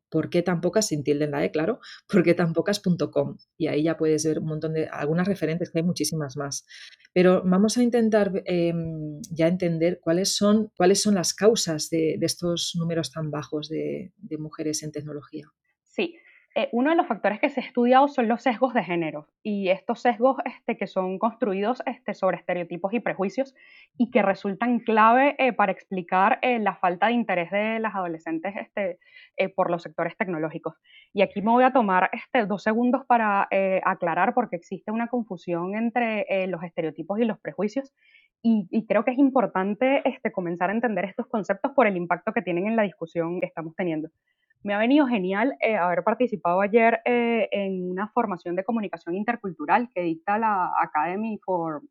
por, 0.10 0.30
qué 0.30 0.42
tan 0.42 0.62
pocas, 0.62 0.88
sin 0.88 1.04
tilde 1.04 1.26
en 1.26 1.32
la 1.32 1.44
E, 1.44 1.52
claro, 1.52 1.80
por 2.08 2.24
qué 2.24 2.34
tan 2.34 2.54
pocas.com. 2.54 3.38
Y 3.58 3.68
ahí 3.68 3.84
ya 3.84 3.98
puedes 3.98 4.26
ver 4.26 4.40
un 4.40 4.46
montón 4.46 4.74
de, 4.74 4.88
algunas 4.88 5.28
referentes, 5.28 5.70
que 5.70 5.80
hay 5.80 5.84
muchísimas 5.84 6.38
más. 6.38 6.66
Pero 7.14 7.44
vamos 7.44 7.78
a 7.78 7.84
intentar 7.84 8.32
em, 8.46 9.22
ya 9.32 9.48
entender 9.48 10.00
cuáles 10.02 10.36
son, 10.36 10.72
cuáles 10.78 11.02
son 11.02 11.16
las 11.16 11.34
causas 11.34 11.90
de, 11.90 12.18
estos 12.22 12.72
números 12.76 13.12
tan 13.12 13.32
bajos 13.32 13.70
de, 13.70 14.14
mujeres 14.40 14.84
en 14.84 14.92
tecnología. 14.92 15.48
Sí, 15.84 16.16
Eh, 16.58 16.70
uno 16.72 16.90
de 16.90 16.96
los 16.96 17.06
factores 17.06 17.42
que 17.42 17.50
se 17.50 17.60
ha 17.60 17.64
estudiado 17.66 18.08
son 18.08 18.30
los 18.30 18.42
sesgos 18.42 18.74
de 18.74 18.82
género 18.82 19.28
y 19.44 19.68
estos 19.68 20.02
sesgos 20.02 20.38
este, 20.46 20.78
que 20.78 20.88
son 20.88 21.20
construidos 21.20 21.84
este, 21.86 22.14
sobre 22.14 22.38
estereotipos 22.38 22.94
y 22.94 23.02
prejuicios 23.02 23.54
y 23.98 24.10
que 24.10 24.22
resultan 24.22 24.80
clave 24.80 25.36
eh, 25.38 25.52
para 25.52 25.74
explicar 25.74 26.40
eh, 26.42 26.60
la 26.60 26.78
falta 26.78 27.08
de 27.08 27.14
interés 27.14 27.52
de 27.52 27.80
las 27.82 27.94
adolescentes 27.94 28.56
este, 28.56 29.00
por 29.54 29.70
los 29.70 29.84
sectores 29.84 30.16
tecnológicos. 30.16 30.76
Y 31.12 31.24
aquí 31.24 31.42
me 31.42 31.52
voy 31.52 31.66
a 31.66 31.74
tomar 31.74 32.10
este, 32.14 32.46
dos 32.46 32.64
segundos 32.64 33.06
para 33.06 33.50
aclarar 33.84 34.34
porque 34.34 34.56
existe 34.56 34.92
una 34.92 35.08
confusión 35.08 35.76
entre 35.76 36.48
los 36.48 36.64
estereotipos 36.64 37.20
y 37.20 37.26
los 37.26 37.38
prejuicios 37.40 37.94
y, 38.48 38.86
creo 38.86 39.04
que 39.04 39.10
es 39.10 39.18
importante 39.18 40.08
este, 40.08 40.32
comenzar 40.32 40.70
a 40.70 40.74
entender 40.74 41.06
estos 41.06 41.26
conceptos 41.26 41.72
por 41.72 41.88
el 41.88 41.98
impacto 41.98 42.32
que 42.32 42.44
tienen 42.44 42.68
en 42.68 42.76
la 42.76 42.84
discusión 42.84 43.40
que 43.40 43.48
estamos 43.48 43.76
teniendo. 43.76 44.10
Me 44.62 44.76
ha 44.76 44.78
venido 44.78 45.08
genial 45.08 45.56
eh, 45.62 45.78
haber 45.78 46.04
participado 46.04 46.62
ayer 46.62 47.02
eh, 47.06 47.50
en 47.52 47.90
una 47.90 48.08
formación 48.10 48.56
de 48.56 48.64
comunicación 48.64 49.16
intercultural 49.16 49.90
que 49.96 50.02
dicta 50.02 50.38
la 50.38 50.72
Academy 50.80 51.40
for 51.44 51.82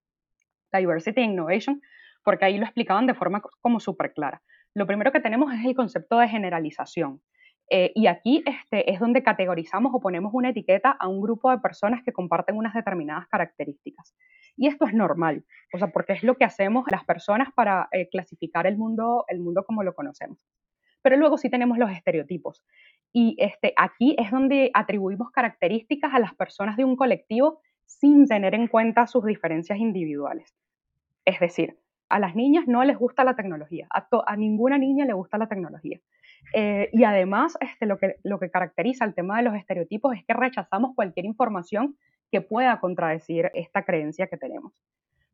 Diversity 0.72 1.22
and 1.22 1.32
Innovation, 1.32 1.82
porque 2.22 2.44
ahí 2.44 2.56
lo 2.56 2.64
explicaban 2.64 3.08
de 3.08 3.14
forma 3.14 3.42
como 3.60 3.80
súper 3.80 4.12
clara. 4.12 4.40
Lo 4.74 4.86
primero 4.86 5.10
que 5.10 5.20
tenemos 5.20 5.52
es 5.52 5.64
el 5.64 5.74
concepto 5.74 6.18
de 6.18 6.28
generalización. 6.28 7.20
Eh, 7.68 7.90
y 7.96 8.06
aquí 8.06 8.44
este, 8.46 8.92
es 8.92 9.00
donde 9.00 9.24
categorizamos 9.24 9.92
o 9.92 10.00
ponemos 10.00 10.32
una 10.34 10.50
etiqueta 10.50 10.90
a 10.90 11.08
un 11.08 11.20
grupo 11.20 11.50
de 11.50 11.58
personas 11.58 12.04
que 12.04 12.12
comparten 12.12 12.56
unas 12.56 12.74
determinadas 12.74 13.26
características. 13.26 14.14
Y 14.56 14.68
esto 14.68 14.86
es 14.86 14.94
normal, 14.94 15.44
o 15.72 15.78
sea, 15.78 15.88
porque 15.88 16.12
es 16.12 16.22
lo 16.22 16.36
que 16.36 16.44
hacemos 16.44 16.84
las 16.90 17.04
personas 17.04 17.48
para 17.54 17.88
clasificar 18.10 18.66
el 18.66 18.76
mundo, 18.76 19.24
el 19.28 19.40
mundo 19.40 19.64
como 19.64 19.82
lo 19.82 19.94
conocemos 19.94 20.38
pero 21.04 21.18
luego 21.18 21.36
sí 21.36 21.50
tenemos 21.50 21.76
los 21.76 21.90
estereotipos. 21.90 22.64
Y 23.12 23.36
este, 23.38 23.74
aquí 23.76 24.16
es 24.18 24.30
donde 24.30 24.70
atribuimos 24.72 25.30
características 25.30 26.14
a 26.14 26.18
las 26.18 26.34
personas 26.34 26.78
de 26.78 26.84
un 26.86 26.96
colectivo 26.96 27.60
sin 27.84 28.26
tener 28.26 28.54
en 28.54 28.68
cuenta 28.68 29.06
sus 29.06 29.22
diferencias 29.26 29.78
individuales. 29.78 30.56
Es 31.26 31.38
decir, 31.40 31.76
a 32.08 32.18
las 32.18 32.34
niñas 32.34 32.66
no 32.66 32.82
les 32.84 32.96
gusta 32.96 33.22
la 33.22 33.36
tecnología, 33.36 33.86
a, 33.90 34.36
ninguna 34.36 34.78
niña 34.78 35.04
le 35.04 35.12
gusta 35.12 35.36
la 35.36 35.46
tecnología. 35.46 36.00
Eh, 36.54 36.88
y 36.90 37.04
además, 37.04 37.58
este, 37.60 37.84
lo, 37.84 37.98
que, 37.98 38.16
lo 38.22 38.38
que 38.38 38.50
caracteriza 38.50 39.04
el 39.04 39.14
tema 39.14 39.36
de 39.36 39.42
los 39.42 39.54
estereotipos 39.54 40.16
es 40.16 40.24
que 40.24 40.32
rechazamos 40.32 40.94
cualquier 40.94 41.26
información 41.26 41.98
que 42.34 42.40
pueda 42.40 42.80
contradecir 42.80 43.52
esta 43.54 43.84
creencia 43.84 44.26
que 44.26 44.36
tenemos. 44.36 44.72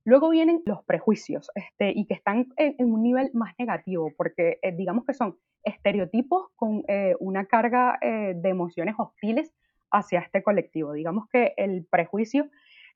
Luego 0.04 0.28
vienen 0.28 0.60
los 0.66 0.84
prejuicios 0.84 1.50
este, 1.54 1.94
y 1.96 2.04
que 2.04 2.12
están 2.12 2.48
en, 2.58 2.74
un 2.78 3.02
nivel 3.02 3.30
más 3.32 3.54
negativo, 3.58 4.12
porque 4.18 4.58
eh, 4.60 4.72
digamos 4.76 5.06
que 5.06 5.14
son 5.14 5.38
estereotipos 5.64 6.48
con 6.56 6.84
eh, 6.88 7.14
una 7.18 7.46
carga 7.46 7.98
eh, 8.02 8.34
de 8.36 8.48
emociones 8.50 8.96
hostiles 8.98 9.54
hacia 9.90 10.20
este 10.20 10.42
colectivo. 10.42 10.92
Digamos 10.92 11.26
que 11.32 11.54
el 11.56 11.86
prejuicio 11.90 12.50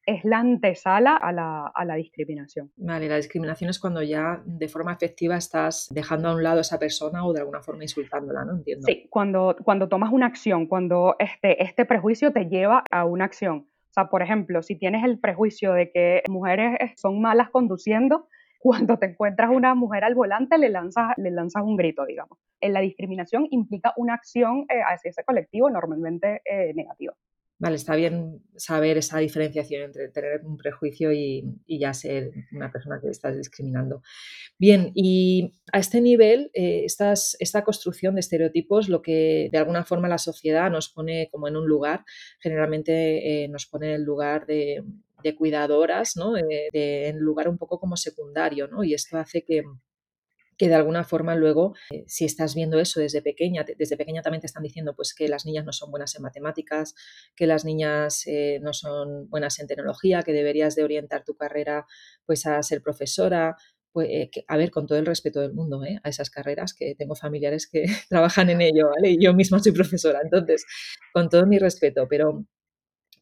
es 0.05 0.23
la 0.23 0.41
antesala 0.41 1.17
a 1.17 1.33
la, 1.33 1.67
a 1.67 1.85
la, 1.87 1.95
discriminación. 1.95 2.71
Vale, 2.77 3.09
la 3.09 3.17
discriminación 3.17 3.71
es 3.71 3.79
cuando 3.79 4.03
ya 4.03 4.43
de 4.45 4.69
forma 4.69 4.93
efectiva 4.93 5.39
estás 5.39 5.89
dejando 5.91 6.29
a 6.29 6.35
un 6.35 6.43
lado 6.43 6.59
a 6.59 6.61
esa 6.61 6.79
persona 6.79 7.25
o 7.25 7.33
de 7.33 7.41
alguna 7.41 7.63
forma 7.63 7.85
insultándola, 7.85 8.45
¿no? 8.45 8.53
Entiendo. 8.53 8.87
Sí, 8.87 9.07
cuando, 9.09 9.57
cuando 9.65 9.89
tomas 9.89 10.13
una 10.13 10.27
acción, 10.27 10.67
cuando 10.67 11.17
este, 11.19 11.63
este 11.63 11.87
prejuicio 11.87 12.35
te 12.35 12.45
lleva 12.51 12.85
a 12.91 13.07
una 13.07 13.25
acción. 13.25 13.67
Sea, 13.95 14.09
por 14.09 14.23
ejemplo, 14.23 14.61
si 14.61 14.77
tienes 14.77 15.05
el 15.05 15.21
prejuicio 15.21 15.73
de 15.73 15.93
que 15.93 16.23
mujeres 16.29 16.77
son 16.97 17.21
malas 17.21 17.51
conduciendo, 17.51 18.27
cuando 18.59 18.99
te 18.99 19.07
encuentras 19.07 19.51
una 19.51 19.77
mujer 19.77 20.03
al 20.03 20.17
volante 20.17 20.59
le 20.59 20.69
lanzas, 20.69 21.13
le 21.17 21.31
lanzas 21.31 21.63
un 21.63 21.77
grito, 21.77 22.05
digamos. 22.05 22.39
En 22.61 22.73
la 22.73 22.81
discriminación 22.81 23.47
implica 23.51 23.93
una 23.97 24.15
acción 24.15 24.67
eh, 24.69 24.81
hacia 24.85 25.11
ese 25.11 25.23
colectivo 25.23 25.71
normalmente 25.71 26.43
eh, 26.45 26.75
negativa. 26.75 27.15
Vale, 27.59 27.77
está 27.77 27.95
bien 27.95 28.43
saber 28.57 28.99
esa 28.99 29.19
diferenciación 29.19 29.83
entre 29.83 30.09
tener 30.09 30.45
un 30.45 30.57
prejuicio 30.57 31.13
y, 31.13 31.45
ya 31.67 31.95
ser 31.95 32.33
una 32.53 32.71
persona 32.73 32.99
que 33.01 33.09
estás 33.09 33.37
discriminando. 33.37 34.03
Bien, 34.59 34.91
y 34.95 35.53
a 35.73 35.79
este 35.79 36.01
nivel, 36.01 36.51
eh, 36.53 36.85
esta 36.85 37.65
construcción 37.65 38.15
de 38.15 38.21
estereotipos, 38.21 38.89
lo 38.89 39.03
que 39.03 39.49
de 39.53 39.59
alguna 39.59 39.85
forma 39.85 40.09
la 40.09 40.19
sociedad 40.19 40.71
nos 40.71 40.89
pone 40.89 41.29
como 41.31 41.47
en 41.49 41.57
un 41.57 41.67
lugar, 41.67 42.05
generalmente 42.41 43.49
nos 43.51 43.67
pone 43.67 43.89
en 43.89 43.95
el 43.95 44.03
lugar 44.03 44.47
de, 44.47 44.83
de 45.23 45.35
cuidadoras, 45.35 46.17
¿no? 46.17 46.35
en 46.37 47.19
lugar 47.19 47.49
un 47.49 47.59
poco 47.59 47.81
como 47.81 47.97
secundario, 47.97 48.69
¿no? 48.69 48.85
Y 48.85 48.95
esto 48.95 49.17
hace 49.17 49.43
que, 49.43 49.63
que 50.57 50.69
de 50.69 50.75
alguna 50.75 51.05
forma 51.05 51.35
luego, 51.35 51.75
eh, 51.91 52.05
si 52.07 52.25
estás 52.25 52.55
viendo 52.55 52.79
eso 52.79 53.01
desde 53.01 53.23
pequeña, 53.23 53.65
desde 53.77 53.97
pequeña 53.97 54.23
también 54.23 54.41
te 54.41 54.47
están 54.47 54.63
diciendo 54.63 54.95
pues 54.95 55.15
que 55.15 55.29
las 55.29 55.47
niñas 55.47 55.65
no 55.65 55.73
son 55.73 55.91
buenas 55.91 56.15
en 56.15 56.23
matemáticas, 56.23 56.95
que 57.37 57.47
las 57.47 57.65
niñas 57.65 58.27
eh, 58.27 58.61
no 58.63 58.73
son 58.73 59.29
buenas 59.29 59.59
en 59.59 59.67
tecnología, 59.67 60.23
que 60.23 60.33
deberías 60.33 60.75
de 60.75 60.85
orientar 60.85 61.25
tu 61.25 61.37
carrera 61.37 61.87
pues 62.27 62.47
a 62.47 62.63
ser 62.63 62.83
profesora, 62.83 63.57
pues, 63.93 64.09
eh, 64.11 64.31
a 64.49 64.57
ver, 64.57 64.71
con 64.73 64.87
todo 64.87 64.99
el 64.99 65.07
respeto 65.07 65.41
del 65.41 65.55
mundo 65.55 65.81
a 66.03 66.09
esas 66.09 66.29
carreras, 66.29 66.75
que 66.75 66.97
tengo 66.97 67.15
familiares 67.15 67.69
que 67.71 67.85
trabajan 68.09 68.51
en 68.51 68.61
ello. 68.61 68.91
Y 69.05 69.23
yo 69.23 69.35
misma 69.35 69.61
soy 69.61 69.73
profesora, 69.73 70.21
entonces, 70.23 70.67
con 71.13 71.29
todo 71.29 71.47
mi 71.47 71.59
respeto, 71.59 72.07
pero 72.09 72.45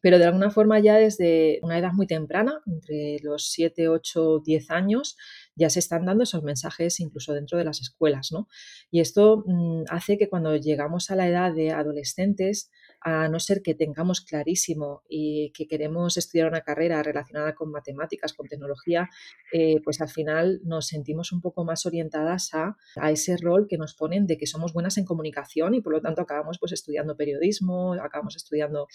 pero 0.03 0.19
de 0.19 0.25
alguna 0.25 0.51
forma 0.51 0.79
ya 0.79 0.97
desde 0.97 1.59
una 1.63 1.79
edad 1.79 1.93
muy 1.93 2.07
temprana, 2.07 2.61
entre 2.65 3.19
los 3.23 3.49
7, 3.51 3.87
8, 3.87 4.41
10 4.45 4.69
años, 4.69 5.15
ya 5.55 5.69
se 5.69 5.79
están 5.79 6.05
dando 6.05 6.23
esos 6.23 6.43
mensajes 6.43 6.99
incluso 6.99 7.33
dentro 7.33 7.57
de 7.57 7.63
las 7.63 7.81
escuelas, 7.81 8.31
¿no? 8.31 8.47
Y 8.91 8.99
esto 8.99 9.43
mm, 9.45 9.83
hace 9.89 10.17
que 10.17 10.29
cuando 10.29 10.55
llegamos 10.55 11.11
a 11.11 11.15
la 11.15 11.27
edad 11.27 11.53
de 11.53 11.71
adolescentes, 11.71 12.69
a 13.03 13.27
no 13.27 13.39
ser 13.39 13.61
que 13.61 13.75
tengamos 13.75 14.21
clarísimo 14.21 15.03
y 15.09 15.51
que 15.51 15.67
queremos 15.67 16.17
estudiar 16.17 16.47
una 16.47 16.61
carrera 16.61 17.03
relacionada 17.03 17.53
con 17.53 17.71
matemáticas, 17.71 18.33
con 18.33 18.47
tecnología, 18.47 19.09
eh, 19.51 19.81
pues 19.83 20.01
al 20.01 20.09
final 20.09 20.61
nos 20.63 20.87
sentimos 20.87 21.31
un 21.31 21.41
poco 21.41 21.65
más 21.65 21.85
orientadas 21.85 22.53
a, 22.53 22.77
a, 22.95 23.11
ese 23.11 23.37
rol 23.37 23.67
que 23.67 23.77
nos 23.77 23.93
ponen 23.93 24.25
de 24.25 24.37
que 24.37 24.47
somos 24.47 24.73
buenas 24.73 24.97
en 24.97 25.05
comunicación 25.05 25.73
y 25.73 25.81
por 25.81 25.93
lo 25.93 26.01
tanto 26.01 26.21
acabamos 26.21 26.59
pues 26.59 26.71
estudiando 26.71 27.17
periodismo, 27.17 27.93
acabamos 27.93 28.35
estudiando 28.35 28.87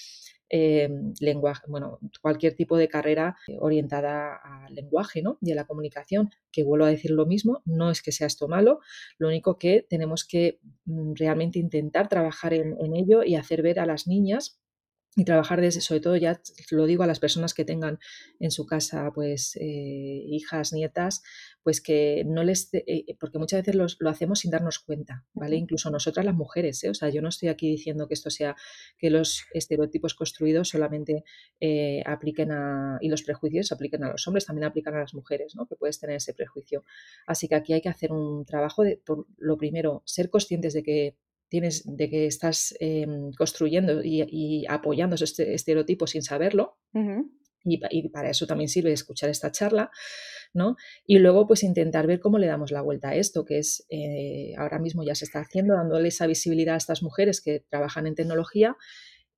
eh, 0.50 0.88
lenguaje, 1.20 1.64
bueno, 1.68 1.98
cualquier 2.22 2.54
tipo 2.54 2.78
de 2.78 2.88
carrera 2.88 3.36
orientada 3.58 4.40
al 4.42 4.74
lenguaje 4.74 5.20
¿no? 5.20 5.36
y 5.42 5.52
a 5.52 5.54
la 5.54 5.66
comunicación, 5.66 6.30
que 6.50 6.64
vuelvo 6.64 6.86
a 6.86 6.90
decir 6.90 7.10
lo 7.10 7.26
mismo, 7.26 7.60
no 7.66 7.90
es 7.90 8.00
que 8.00 8.12
sea 8.12 8.26
esto 8.26 8.48
malo, 8.48 8.80
lo 9.18 9.28
único 9.28 9.58
que 9.58 9.86
tenemos 9.88 10.24
que 10.26 10.60
realmente 11.14 11.58
intentar 11.58 12.08
trabajar 12.08 12.54
en, 12.54 12.76
en 12.80 12.96
ello 12.96 13.22
y 13.22 13.36
hacer 13.36 13.62
ver 13.62 13.80
a 13.80 13.86
las 13.86 14.06
niñas 14.06 14.58
y 15.16 15.24
trabajar 15.24 15.60
desde, 15.60 15.80
sobre 15.80 16.00
todo 16.00 16.16
ya 16.16 16.40
lo 16.70 16.86
digo 16.86 17.02
a 17.02 17.06
las 17.06 17.18
personas 17.18 17.54
que 17.54 17.64
tengan 17.64 17.98
en 18.38 18.50
su 18.50 18.66
casa 18.66 19.10
pues 19.14 19.56
eh, 19.56 20.22
hijas, 20.28 20.72
nietas, 20.72 21.22
pues 21.62 21.80
que 21.80 22.22
no 22.24 22.44
les, 22.44 22.68
eh, 22.72 23.04
porque 23.18 23.38
muchas 23.38 23.64
veces 23.64 23.96
lo 23.98 24.10
hacemos 24.10 24.40
sin 24.40 24.50
darnos 24.50 24.78
cuenta, 24.78 25.24
¿vale? 25.34 25.56
Incluso 25.56 25.90
nosotras 25.90 26.24
las 26.24 26.34
mujeres, 26.34 26.84
¿eh? 26.84 26.90
o 26.90 26.94
sea, 26.94 27.08
yo 27.08 27.20
no 27.20 27.28
estoy 27.30 27.48
aquí 27.48 27.68
diciendo 27.68 28.06
que 28.06 28.14
esto 28.14 28.30
sea, 28.30 28.54
que 28.96 29.10
los 29.10 29.44
estereotipos 29.52 30.14
construidos 30.14 30.68
solamente 30.68 31.24
apliquen 32.06 32.52
a, 32.52 32.98
y 33.00 33.08
los 33.08 33.22
prejuicios 33.22 33.72
apliquen 33.72 34.04
a 34.04 34.12
los 34.12 34.26
hombres, 34.28 34.46
también 34.46 34.66
aplican 34.66 34.94
a 34.94 35.00
las 35.00 35.14
mujeres, 35.14 35.54
¿no? 35.56 35.66
Que 35.66 35.76
puedes 35.76 35.98
tener 35.98 36.16
ese 36.16 36.34
prejuicio. 36.34 36.84
Así 37.26 37.48
que 37.48 37.54
aquí 37.54 37.72
hay 37.72 37.80
que 37.80 37.88
hacer 37.88 38.12
un 38.12 38.44
trabajo 38.44 38.82
de, 38.82 39.00
por 39.04 39.26
lo 39.36 39.58
primero, 39.58 40.02
ser 40.06 40.30
conscientes 40.30 40.74
de 40.74 40.82
que 40.82 41.16
tienes, 41.48 41.82
de 41.84 42.08
que 42.08 42.26
estás 42.26 42.74
em, 42.80 43.32
construyendo 43.32 44.02
y, 44.02 44.64
apoyando 44.68 45.14
esos 45.16 45.30
este, 45.30 45.54
estereotipos 45.54 46.10
sin 46.10 46.22
saberlo. 46.22 46.78
y, 47.64 48.08
para 48.08 48.30
eso 48.30 48.46
también 48.46 48.68
sirve 48.68 48.92
escuchar 48.92 49.28
esta 49.30 49.50
charla, 49.52 49.90
¿no? 50.54 50.76
Y 51.04 51.18
luego, 51.18 51.46
pues 51.46 51.62
intentar 51.62 52.06
ver 52.06 52.20
cómo 52.20 52.38
le 52.38 52.46
damos 52.46 52.70
la 52.70 52.80
vuelta 52.82 53.10
a 53.10 53.16
esto, 53.16 53.44
que 53.44 53.58
es 53.58 53.84
eh, 53.90 54.54
ahora 54.56 54.78
mismo 54.78 55.02
ya 55.04 55.14
se 55.14 55.24
está 55.24 55.40
haciendo, 55.40 55.74
dándole 55.74 56.08
esa 56.08 56.26
visibilidad 56.26 56.74
a 56.74 56.78
estas 56.78 57.02
mujeres 57.02 57.40
que 57.40 57.64
trabajan 57.68 58.06
en 58.06 58.14
tecnología 58.14 58.76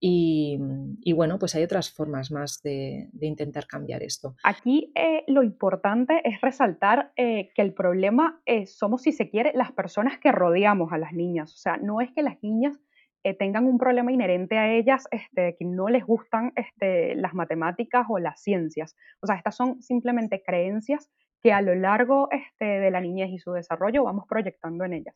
y, 0.02 1.12
bueno, 1.14 1.38
pues 1.38 1.54
hay 1.54 1.62
otras 1.62 1.92
formas 1.92 2.30
más 2.30 2.62
de, 2.62 3.10
intentar 3.20 3.66
cambiar 3.66 4.02
esto. 4.02 4.34
Aquí 4.42 4.92
eh, 4.94 5.24
lo 5.26 5.42
importante 5.42 6.22
es 6.24 6.40
resaltar 6.40 7.12
eh, 7.16 7.50
que 7.54 7.62
el 7.62 7.74
problema 7.74 8.40
somos, 8.66 9.02
si 9.02 9.12
se 9.12 9.28
quiere, 9.28 9.52
las 9.54 9.72
personas 9.72 10.18
que 10.18 10.32
rodeamos 10.32 10.92
a 10.92 10.98
las 10.98 11.12
niñas. 11.12 11.52
O 11.54 11.58
sea, 11.58 11.76
no 11.76 12.00
es 12.00 12.10
que 12.12 12.22
las 12.22 12.42
niñas 12.42 12.78
eh, 13.22 13.34
tengan 13.34 13.66
un 13.66 13.76
problema 13.76 14.12
inherente 14.12 14.56
a 14.56 14.72
ellas, 14.72 15.06
este, 15.10 15.54
que 15.58 15.66
no 15.66 15.88
les 15.88 16.04
gustan 16.06 16.52
este, 16.56 17.14
las 17.16 17.34
matemáticas 17.34 18.06
o 18.08 18.18
las 18.18 18.40
ciencias. 18.42 18.96
O 19.20 19.26
sea, 19.26 19.36
estas 19.36 19.56
son 19.56 19.82
simplemente 19.82 20.42
creencias 20.42 21.10
que 21.42 21.52
a 21.52 21.60
lo 21.60 21.74
largo 21.74 22.28
este, 22.30 22.64
de 22.64 22.90
la 22.90 23.00
niñez 23.00 23.30
y 23.30 23.38
su 23.38 23.52
desarrollo 23.52 24.04
vamos 24.04 24.24
proyectando 24.26 24.84
en 24.84 24.94
ellas. 24.94 25.14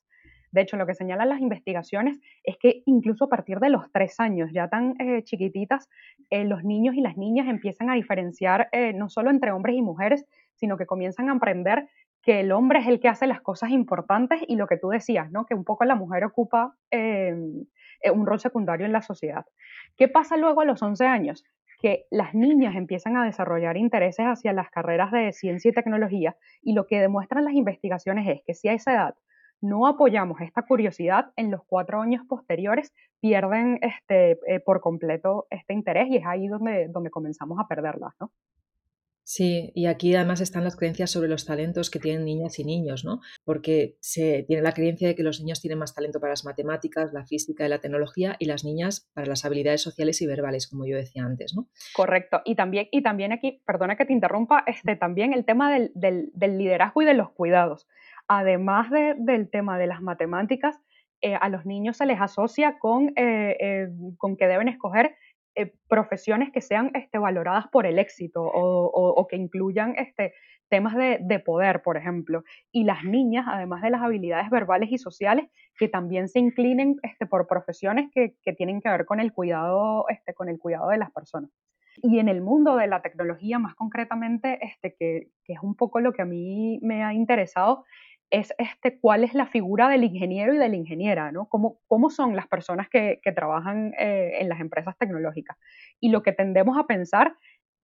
De 0.55 0.61
hecho, 0.61 0.77
lo 0.77 0.87
que 0.87 0.95
señalan 0.95 1.29
las 1.29 1.41
investigaciones 1.41 2.21
es 2.45 2.57
que 2.59 2.85
incluso 2.87 3.25
a 3.25 3.29
partir 3.29 3.59
de 3.59 3.71
los 3.71 3.91
tres 3.91 4.21
años, 4.21 4.51
ya 4.53 4.69
tan 4.69 4.95
eh, 5.01 5.25
chiquititas, 5.25 5.89
eh, 6.31 6.45
los 6.45 6.63
niños 6.63 6.95
y 6.95 7.01
las 7.01 7.17
niñas 7.17 7.49
empiezan 7.49 7.91
a 7.91 7.95
diferenciar 7.95 8.69
eh, 8.71 8.93
no 8.93 9.09
solo 9.09 9.31
entre 9.31 9.51
hombres 9.51 9.75
y 9.75 9.83
mujeres, 9.83 10.25
sino 10.55 10.77
que 10.77 10.87
comienzan 10.87 11.29
a 11.29 11.33
aprender 11.33 11.89
que 12.23 12.39
el 12.39 12.53
hombre 12.53 12.79
es 12.79 12.87
el 12.87 13.01
que 13.01 13.09
hace 13.09 13.27
las 13.27 13.41
cosas 13.41 13.71
importantes 13.71 14.43
y 14.47 14.55
lo 14.55 14.69
que 14.69 14.77
tú 14.77 14.91
decías, 14.91 15.29
¿no? 15.33 15.45
Que 15.45 15.55
un 15.55 15.65
poco 15.65 15.85
la 15.85 15.97
mujer 15.97 16.25
ocupa 16.25 16.77
em, 16.93 17.67
un 18.15 18.25
rol 18.25 18.39
secundario 18.39 18.87
en 18.87 18.93
la 18.93 19.03
sociedad. 19.03 19.45
¿Qué 19.97 20.07
pasa 20.07 20.37
luego 20.37 20.61
a 20.61 20.65
los 20.65 20.81
11 20.81 21.05
años? 21.05 21.45
Que 21.83 22.07
las 22.13 22.33
niñas 22.33 22.77
empiezan 22.77 23.17
a 23.17 23.25
desarrollar 23.25 23.77
intereses 23.77 24.25
hacia 24.25 24.53
las 24.53 24.71
carreras 24.71 25.11
de 25.11 25.33
ciencia 25.33 25.71
y 25.71 25.75
tecnología 25.75 26.37
y 26.63 26.75
lo 26.75 26.87
que 26.87 27.01
demuestran 27.01 27.45
las 27.45 27.55
investigaciones 27.55 28.29
es 28.29 28.41
que 28.47 28.55
si 28.55 28.69
a 28.69 28.73
esa 28.73 28.93
edad 28.93 29.15
no 29.65 29.87
apoyamos 29.87 30.41
esta 30.41 30.63
curiosidad, 30.63 31.33
en 31.37 31.51
los 31.51 31.63
cuatro 31.67 32.01
años 32.01 32.23
posteriores 32.29 32.93
pierden 33.21 33.79
este, 33.81 34.33
eh, 34.47 34.61
por 34.61 34.81
completo 34.81 35.47
este 35.51 35.73
interés 35.73 36.09
y 36.11 36.17
es 36.19 36.27
ahí 36.27 36.47
donde, 36.49 36.89
donde 36.89 37.11
comenzamos 37.11 37.59
a 37.59 37.67
perderlas, 37.67 38.13
¿no? 38.21 38.31
Sí, 39.25 39.73
y 39.75 39.87
aquí 39.87 40.15
además 40.15 40.43
están 40.43 40.65
las 40.65 40.77
creencias 40.77 41.11
sobre 41.11 41.29
los 41.29 41.47
talentos 41.47 41.91
que 41.91 41.99
tienen 41.99 42.27
niñas 42.27 42.59
y 42.59 42.65
niños, 42.65 43.07
¿no? 43.07 43.21
Porque 43.45 43.97
se 44.01 44.45
tiene 44.47 44.63
la 44.63 44.73
creencia 44.73 45.09
de 45.09 45.15
que 45.15 45.23
los 45.23 45.41
niños 45.41 45.63
tienen 45.63 45.79
más 45.79 45.95
talento 45.95 46.21
para 46.21 46.33
las 46.33 46.45
matemáticas, 46.45 47.15
la 47.15 47.25
física 47.25 47.65
y 47.65 47.71
la 47.71 47.79
tecnología 47.79 48.37
y 48.39 48.45
las 48.45 48.65
niñas 48.65 49.09
para 49.15 49.27
las 49.27 49.47
habilidades 49.47 49.81
sociales 49.81 50.21
y 50.21 50.27
verbales, 50.27 50.69
como 50.69 50.87
yo 50.87 50.97
decía 50.97 51.25
antes, 51.25 51.55
¿no? 51.57 51.69
Correcto. 51.95 52.43
Y 52.45 52.55
también, 52.55 52.89
y 52.93 53.03
también 53.03 53.33
aquí, 53.33 53.63
perdona 53.67 53.97
que 53.97 54.05
te 54.05 54.13
interrumpa, 54.13 54.63
este, 54.67 54.95
también 54.95 55.33
el 55.33 55.47
tema 55.47 55.73
del, 55.73 55.91
liderazgo 56.35 57.01
y 57.01 57.07
de 57.07 57.15
los 57.15 57.31
cuidados. 57.31 57.89
Además 58.29 58.91
del 58.91 59.51
tema 59.51 59.79
de 59.79 59.87
las 59.87 60.01
matemáticas, 60.01 60.81
eh, 61.25 61.39
a 61.41 61.49
los 61.49 61.65
niños 61.65 61.97
se 61.97 62.05
les 62.05 62.21
asocia 62.21 62.79
con, 62.79 63.09
eh, 63.17 63.57
eh, 63.59 63.89
con 64.19 64.37
que 64.37 64.47
deben 64.47 64.69
escoger 64.69 65.17
profesiones 65.89 66.51
que 66.53 66.61
sean 66.61 66.91
este, 66.95 67.17
valoradas 67.17 67.69
por 67.69 67.87
el 67.87 68.01
éxito 68.01 68.43
o, 68.43 69.27
que 69.29 69.37
incluyan 69.37 69.95
este, 69.97 70.35
temas 70.69 70.97
de, 70.97 71.39
poder, 71.39 71.81
por 71.83 71.97
ejemplo. 71.97 72.43
Y 72.73 72.83
las 72.83 73.05
niñas, 73.05 73.47
además 73.49 73.81
de 73.81 73.91
las 73.91 74.03
habilidades 74.03 74.51
verbales 74.51 74.91
y 74.91 74.99
sociales, 74.99 75.47
que 75.79 75.89
también 75.89 76.29
se 76.29 76.41
inclinen 76.41 76.97
este, 77.05 77.25
por 77.25 77.47
profesiones 77.47 78.11
que, 78.13 78.35
tienen 78.57 78.81
que 78.81 78.91
ver 78.91 79.05
con 79.07 79.21
el, 79.21 79.33
cuidado, 79.33 80.07
este, 80.09 80.35
con 80.35 80.49
el 80.49 80.59
cuidado 80.59 80.89
de 80.89 80.99
las 80.99 81.13
personas. 81.13 81.51
Y 82.03 82.19
en 82.19 82.29
el 82.29 82.41
mundo 82.41 82.75
de 82.75 82.89
la 82.89 83.01
tecnología, 83.01 83.61
más 83.61 83.77
concretamente, 83.77 84.59
este, 84.61 84.97
que, 84.99 85.29
que 85.45 85.53
es 85.53 85.61
un 85.63 85.77
poco 85.77 86.01
lo 86.01 86.13
que 86.13 86.23
a 86.23 86.27
mí 86.27 86.81
me 86.83 87.05
ha 87.05 87.15
interesado, 87.15 87.85
es 88.31 88.53
este, 88.59 88.99
cuál 88.99 89.25
es 89.25 89.35
la 89.35 89.47
figura 89.47 89.89
del 89.89 90.05
ingeniero 90.05 90.55
y 90.55 90.59
de 90.59 90.69
la 90.69 90.77
ingeniera, 90.77 91.31
¿no? 91.33 91.49
¿Cómo, 91.49 91.81
cómo 91.87 92.11
son 92.11 92.35
las 92.37 92.49
personas 92.49 92.89
que, 92.89 93.21
trabajan 93.35 93.93
eh, 93.99 94.39
en 94.41 94.49
las 94.49 94.61
empresas 94.61 94.97
tecnológicas? 94.99 95.57
Y 96.01 96.11
lo 96.11 96.23
que 96.23 96.33
tendemos 96.33 96.77
a 96.79 96.87
pensar, 96.87 97.37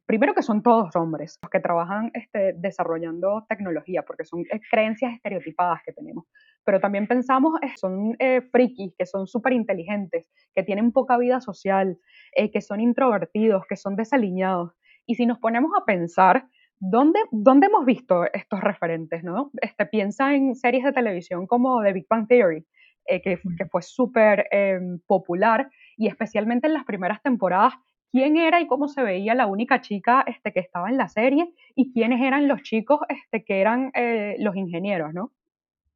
primero 0.06 0.34
que 0.34 0.42
son 0.42 0.62
todos 0.62 0.96
hombres 0.96 1.38
los 1.42 1.50
que 1.50 1.60
trabajan 1.60 2.10
este, 2.14 2.54
desarrollando 2.54 3.46
tecnología, 3.48 4.02
porque 4.02 4.24
son 4.24 4.40
eh, 4.40 4.60
creencias 4.70 5.14
estereotipadas 5.14 5.80
que 5.84 5.92
tenemos, 5.92 6.24
pero 6.64 6.80
también 6.80 7.06
pensamos 7.06 7.58
que 7.60 7.68
eh, 7.68 7.72
son 7.76 8.16
frikis, 8.50 8.94
que 8.98 9.06
son 9.06 9.26
súper 9.26 9.52
inteligentes, 9.52 10.26
que 10.54 10.62
tienen 10.62 10.92
poca 10.92 11.16
vida 11.16 11.40
social, 11.40 11.98
que 12.34 12.60
son 12.60 12.80
introvertidos, 12.80 13.64
que 13.68 13.76
son 13.76 13.96
desaliñados. 13.96 14.72
Y 15.06 15.16
si 15.16 15.26
nos 15.26 15.38
ponemos 15.38 15.72
a 15.76 15.84
pensar, 15.84 16.46
¿Dónde, 16.80 17.20
¿Dónde, 17.30 17.66
hemos 17.66 17.84
visto 17.84 18.24
estos 18.32 18.60
referentes? 18.60 19.22
¿no? 19.22 19.50
Este, 19.60 19.84
piensa 19.86 20.34
en 20.34 20.54
series 20.54 20.82
de 20.84 20.92
televisión 20.92 21.46
como 21.46 21.82
The 21.82 21.92
Big 21.92 22.06
Bang 22.08 22.26
Theory, 22.26 22.66
eh, 23.04 23.20
que, 23.20 23.38
que, 23.58 23.66
fue 23.66 23.82
súper 23.82 24.46
em, 24.50 24.98
popular, 25.06 25.70
y 25.96 26.06
especialmente 26.08 26.66
en 26.66 26.74
las 26.74 26.84
primeras 26.84 27.22
temporadas, 27.22 27.74
quién 28.10 28.36
era 28.36 28.60
y 28.60 28.66
cómo 28.66 28.88
se 28.88 29.02
veía 29.02 29.34
la 29.34 29.46
única 29.46 29.80
chica 29.80 30.24
este, 30.26 30.52
que 30.52 30.60
estaba 30.60 30.88
en 30.88 30.96
la 30.96 31.08
serie 31.08 31.52
y 31.74 31.92
quiénes 31.92 32.22
eran 32.22 32.48
los 32.48 32.62
chicos 32.62 33.00
este, 33.08 33.44
que 33.44 33.60
eran 33.60 33.90
eh, 33.94 34.36
los 34.38 34.56
ingenieros, 34.56 35.12
¿no? 35.12 35.32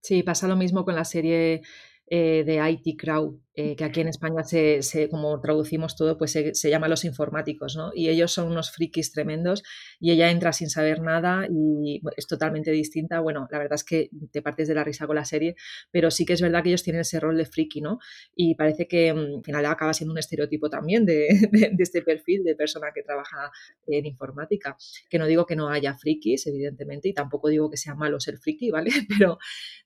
Sí, 0.00 0.22
pasa 0.22 0.46
lo 0.46 0.56
mismo 0.56 0.84
con 0.84 0.94
la 0.94 1.04
serie 1.04 1.62
eh, 2.06 2.44
de 2.44 2.70
IT 2.70 3.00
Crowd, 3.00 3.38
eh, 3.56 3.76
que 3.76 3.84
aquí 3.84 4.00
en 4.00 4.08
España, 4.08 4.42
se, 4.42 5.08
como 5.08 5.40
traducimos 5.40 5.94
todo, 5.94 6.18
pues 6.18 6.32
se, 6.32 6.70
llama 6.70 6.88
Los 6.88 7.04
Informáticos, 7.04 7.76
¿no? 7.76 7.92
Y 7.94 8.08
ellos 8.08 8.32
son 8.32 8.48
unos 8.50 8.72
frikis 8.72 9.12
tremendos 9.12 9.62
y 10.00 10.10
ella 10.10 10.32
entra 10.32 10.52
sin 10.52 10.68
saber 10.68 11.00
nada 11.00 11.46
y 11.48 12.02
es 12.16 12.26
totalmente 12.26 12.72
distinta. 12.72 13.20
Bueno, 13.20 13.46
la 13.52 13.58
verdad 13.58 13.74
es 13.74 13.84
que 13.84 14.10
te 14.32 14.42
partes 14.42 14.66
de 14.66 14.74
la 14.74 14.82
risa 14.82 15.06
con 15.06 15.14
la 15.14 15.24
serie, 15.24 15.54
pero 15.92 16.10
sí 16.10 16.24
que 16.24 16.32
es 16.32 16.42
verdad 16.42 16.64
que 16.64 16.70
ellos 16.70 16.82
tienen 16.82 17.02
ese 17.02 17.20
rol 17.20 17.36
de 17.36 17.46
friki, 17.46 17.80
¿no? 17.80 17.98
Y 18.34 18.56
parece 18.56 18.88
que 18.88 19.14
mm, 19.14 19.36
al 19.36 19.44
final 19.44 19.66
acaba 19.66 19.94
siendo 19.94 20.12
un 20.12 20.18
estereotipo 20.18 20.68
también 20.68 21.06
de, 21.06 21.28
este 21.78 22.02
perfil 22.02 22.42
de 22.42 22.56
persona 22.56 22.88
que 22.92 23.04
trabaja 23.04 23.52
en 23.86 24.04
informática. 24.04 24.76
Que 25.08 25.18
no 25.20 25.26
digo 25.26 25.46
que 25.46 25.54
no 25.54 25.68
haya 25.68 25.94
frikis, 25.94 26.48
evidentemente, 26.48 27.08
y 27.08 27.14
tampoco 27.14 27.48
digo 27.48 27.70
que 27.70 27.76
sea 27.76 27.94
malo 27.94 28.18
ser 28.18 28.38
friki, 28.38 28.72
¿vale? 28.72 28.90
Pero, 29.16 29.38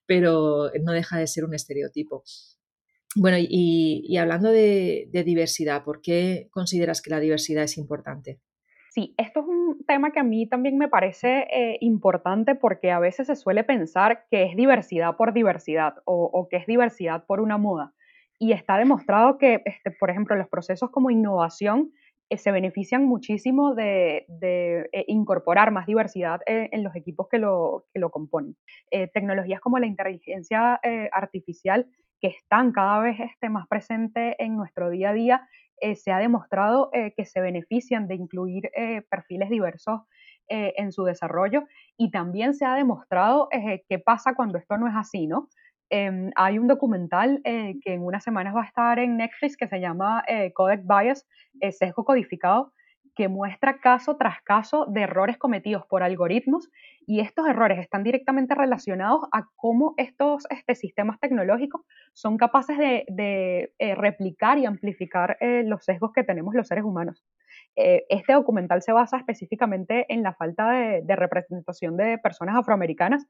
pero 0.06 0.70
no 0.82 0.92
deja 0.92 1.18
de 1.18 1.26
ser 1.26 1.44
un 1.44 1.54
estereotipo. 1.54 2.24
Bueno, 3.16 3.38
y, 3.40 4.16
hablando 4.18 4.50
de, 4.50 5.08
diversidad, 5.24 5.82
¿por 5.82 6.02
qué 6.02 6.48
consideras 6.50 7.00
que 7.00 7.10
la 7.10 7.20
diversidad 7.20 7.64
es 7.64 7.78
importante? 7.78 8.40
Sí, 8.90 9.14
esto 9.16 9.40
es 9.40 9.46
un 9.46 9.84
tema 9.86 10.12
que 10.12 10.20
a 10.20 10.24
mí 10.24 10.48
también 10.48 10.76
me 10.76 10.88
parece 10.88 11.46
eh, 11.50 11.78
importante 11.80 12.54
porque 12.54 12.90
a 12.90 12.98
veces 12.98 13.28
se 13.28 13.36
suele 13.36 13.64
pensar 13.64 14.26
que 14.30 14.44
es 14.44 14.56
diversidad 14.56 15.16
por 15.16 15.32
diversidad 15.32 15.94
o, 16.04 16.48
que 16.50 16.56
es 16.56 16.66
diversidad 16.66 17.24
por 17.26 17.40
una 17.40 17.58
moda. 17.58 17.92
Y 18.38 18.52
está 18.52 18.76
demostrado 18.76 19.38
que, 19.38 19.62
este, 19.64 19.90
por 19.90 20.10
ejemplo, 20.10 20.36
los 20.36 20.48
procesos 20.48 20.90
como 20.90 21.10
innovación 21.10 21.92
eh, 22.28 22.38
se 22.38 22.52
benefician 22.52 23.04
muchísimo 23.04 23.74
de, 23.74 24.26
eh, 24.42 25.04
incorporar 25.06 25.70
más 25.70 25.86
diversidad 25.86 26.40
en 26.46 26.82
los 26.82 26.94
equipos 26.94 27.28
que 27.30 27.38
lo, 27.38 27.86
que 27.92 28.00
lo 28.00 28.10
componen. 28.10 28.56
tecnologías 29.14 29.60
como 29.60 29.78
la 29.78 29.86
inteligencia 29.86 30.80
artificial 31.12 31.86
que 32.20 32.28
están 32.28 32.72
cada 32.72 33.00
vez 33.00 33.18
este, 33.20 33.48
más 33.48 33.66
presentes 33.68 34.34
en 34.38 34.56
nuestro 34.56 34.90
día 34.90 35.10
a 35.10 35.12
día, 35.12 35.48
eh, 35.80 35.96
se 35.96 36.12
ha 36.12 36.18
demostrado 36.18 36.90
eh, 36.92 37.12
que 37.16 37.24
se 37.24 37.40
benefician 37.40 38.08
de 38.08 38.16
incluir 38.16 38.70
eh, 38.76 39.02
perfiles 39.10 39.50
diversos 39.50 40.00
en 40.50 40.92
su 40.92 41.04
desarrollo 41.04 41.64
y 41.98 42.10
también 42.10 42.54
se 42.54 42.64
ha 42.64 42.74
demostrado 42.74 43.50
qué 43.50 43.98
pasa 43.98 44.34
cuando 44.34 44.56
esto 44.56 44.78
no 44.78 44.88
es 44.88 44.94
así, 44.96 45.26
¿no? 45.26 45.50
Em, 45.90 46.30
hay 46.36 46.58
un 46.58 46.66
documental 46.66 47.42
que 47.44 47.92
en 47.92 48.02
unas 48.02 48.24
semanas 48.24 48.56
va 48.56 48.62
a 48.62 48.64
estar 48.64 48.98
en 48.98 49.18
Netflix 49.18 49.58
que 49.58 49.68
se 49.68 49.78
llama 49.78 50.24
Codec 50.54 50.84
Bias, 50.86 51.28
sesgo 51.72 52.02
codificado, 52.02 52.72
que 53.18 53.26
muestra 53.26 53.80
caso 53.80 54.16
tras 54.16 54.40
caso 54.42 54.86
de 54.86 55.00
errores 55.00 55.38
cometidos 55.38 55.84
por 55.86 56.04
algoritmos 56.04 56.70
y 57.04 57.18
estos 57.18 57.48
errores 57.48 57.80
están 57.80 58.04
directamente 58.04 58.54
relacionados 58.54 59.22
a 59.32 59.48
cómo 59.56 59.94
estos 59.96 60.46
este, 60.50 60.76
sistemas 60.76 61.18
tecnológicos 61.18 61.80
son 62.12 62.36
capaces 62.36 62.78
de, 62.78 63.74
eh, 63.76 63.94
replicar 63.96 64.58
y 64.58 64.66
amplificar 64.66 65.36
eh, 65.40 65.64
los 65.66 65.84
sesgos 65.84 66.12
que 66.12 66.22
tenemos 66.22 66.54
los 66.54 66.68
seres 66.68 66.84
humanos. 66.84 67.24
Eh, 67.74 68.04
este 68.08 68.34
documental 68.34 68.82
se 68.82 68.92
basa 68.92 69.16
específicamente 69.16 70.06
en 70.14 70.22
la 70.22 70.34
falta 70.34 70.70
de, 70.70 71.16
representación 71.16 71.96
de 71.96 72.18
personas 72.18 72.54
afroamericanas, 72.54 73.26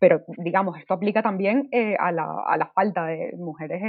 pero 0.00 0.22
digamos, 0.38 0.78
esto 0.78 0.94
aplica 0.94 1.20
también 1.22 1.68
a 1.98 2.12
la, 2.12 2.72
falta 2.74 3.04
de 3.04 3.34
mujeres 3.36 3.82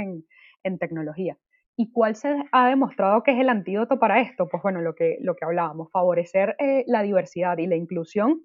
en 0.64 0.78
tecnología. 0.78 1.38
¿Y 1.80 1.90
cuál 1.92 2.14
se 2.14 2.44
ha 2.52 2.68
demostrado 2.68 3.22
que 3.22 3.30
es 3.30 3.38
el 3.38 3.48
antídoto 3.48 3.98
para 3.98 4.20
esto? 4.20 4.50
Pues 4.50 4.62
bueno, 4.62 4.82
lo 4.82 4.94
que, 4.94 5.16
lo 5.22 5.34
que 5.34 5.46
hablábamos, 5.46 5.90
favorecer 5.90 6.54
eh, 6.58 6.84
la 6.86 7.00
diversidad 7.00 7.56
y 7.56 7.66
la 7.66 7.74
inclusión 7.74 8.42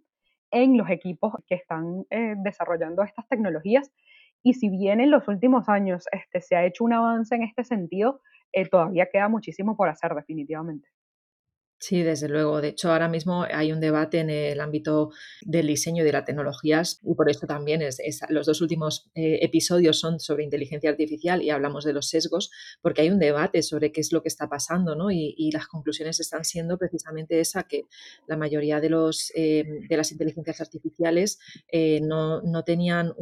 en 0.51 0.77
los 0.77 0.89
equipos 0.89 1.33
que 1.45 1.55
están 1.55 2.05
eh, 2.11 2.35
desarrollando 2.37 3.03
estas 3.03 3.27
tecnologías. 3.27 3.91
Y 4.41 4.53
si 4.53 4.69
bien 4.69 5.01
en 5.01 5.11
los 5.11 5.27
últimos 5.27 5.67
años 5.67 6.05
este, 6.13 6.39
se 6.39 6.55
ha 6.55 6.65
hecho 6.65 6.85
un 6.85 6.93
avance 6.93 7.35
en 7.35 7.43
este 7.43 7.65
sentido, 7.65 8.21
eh, 8.53 8.69
todavía 8.69 9.09
queda 9.11 9.27
muchísimo 9.27 9.75
por 9.75 9.89
hacer 9.89 10.15
definitivamente. 10.15 10.87
Sí, 11.77 12.03
desde 12.03 12.29
luego. 12.29 12.61
De 12.61 12.69
hecho, 12.69 12.91
ahora 12.91 13.09
mismo 13.09 13.43
hay 13.43 13.73
un 13.73 13.81
debate 13.81 14.19
en 14.19 14.29
el 14.29 14.61
ámbito 14.61 15.11
del 15.41 15.67
diseño 15.67 16.03
y 16.03 16.05
de 16.05 16.13
las 16.13 16.23
tecnologías 16.23 17.01
y 17.03 17.13
por 17.15 17.29
eso 17.29 17.45
también 17.47 17.81
es, 17.81 17.99
los 18.29 18.47
dos 18.47 18.61
últimos 18.61 19.11
eh, 19.13 19.39
episodios 19.41 19.99
son 19.99 20.21
sobre 20.21 20.45
inteligencia 20.45 20.89
artificial 20.89 21.43
y 21.43 21.49
hablamos 21.49 21.83
de 21.83 21.91
los 21.91 22.07
sesgos 22.07 22.49
porque 22.81 23.01
hay 23.01 23.09
un 23.09 23.19
debate 23.19 23.61
sobre 23.61 23.91
qué 23.91 23.99
es 23.99 24.13
lo 24.13 24.21
que 24.21 24.29
está 24.29 24.47
pasando 24.47 24.95
¿no? 24.95 25.11
y, 25.11 25.35
las 25.51 25.67
conclusiones 25.67 26.19
están 26.19 26.43
siendo 26.43 26.77
precisamente 26.77 27.39
esa 27.39 27.63
que 27.63 27.83
la 28.27 28.35
mayoría 28.35 28.81
de, 28.81 28.89
los, 28.89 29.31
eh, 29.35 29.63
de 29.87 29.97
las 29.97 30.11
inteligencias 30.11 30.59
artificiales 30.59 31.39
eh, 31.71 32.01
no, 32.01 32.41
no, 32.41 32.63
tenían 32.63 33.13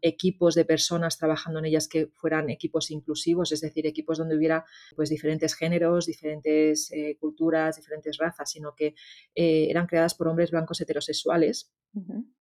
equipos 0.00 0.54
de 0.54 0.64
personas 0.64 1.18
trabajando 1.18 1.58
en 1.58 1.66
ellas 1.66 1.88
que 1.88 2.06
fueran 2.14 2.50
equipos 2.50 2.90
inclusivos, 2.90 3.52
es 3.52 3.60
decir, 3.60 3.86
equipos 3.86 4.18
donde 4.18 4.36
hubiera 4.36 4.64
pues 4.96 5.10
diferentes 5.10 5.54
géneros, 5.54 6.06
diferentes 6.06 6.90
culturas, 7.20 7.76
diferentes 7.76 8.11
diferentes 8.12 8.18
razas, 8.18 8.50
sino 8.50 8.74
que 8.74 8.94
eh, 9.34 9.66
eran 9.70 9.86
creadas 9.86 10.14
por 10.14 10.28
hombres 10.28 10.50
blancos 10.50 10.80
heterosexuales 10.80 11.72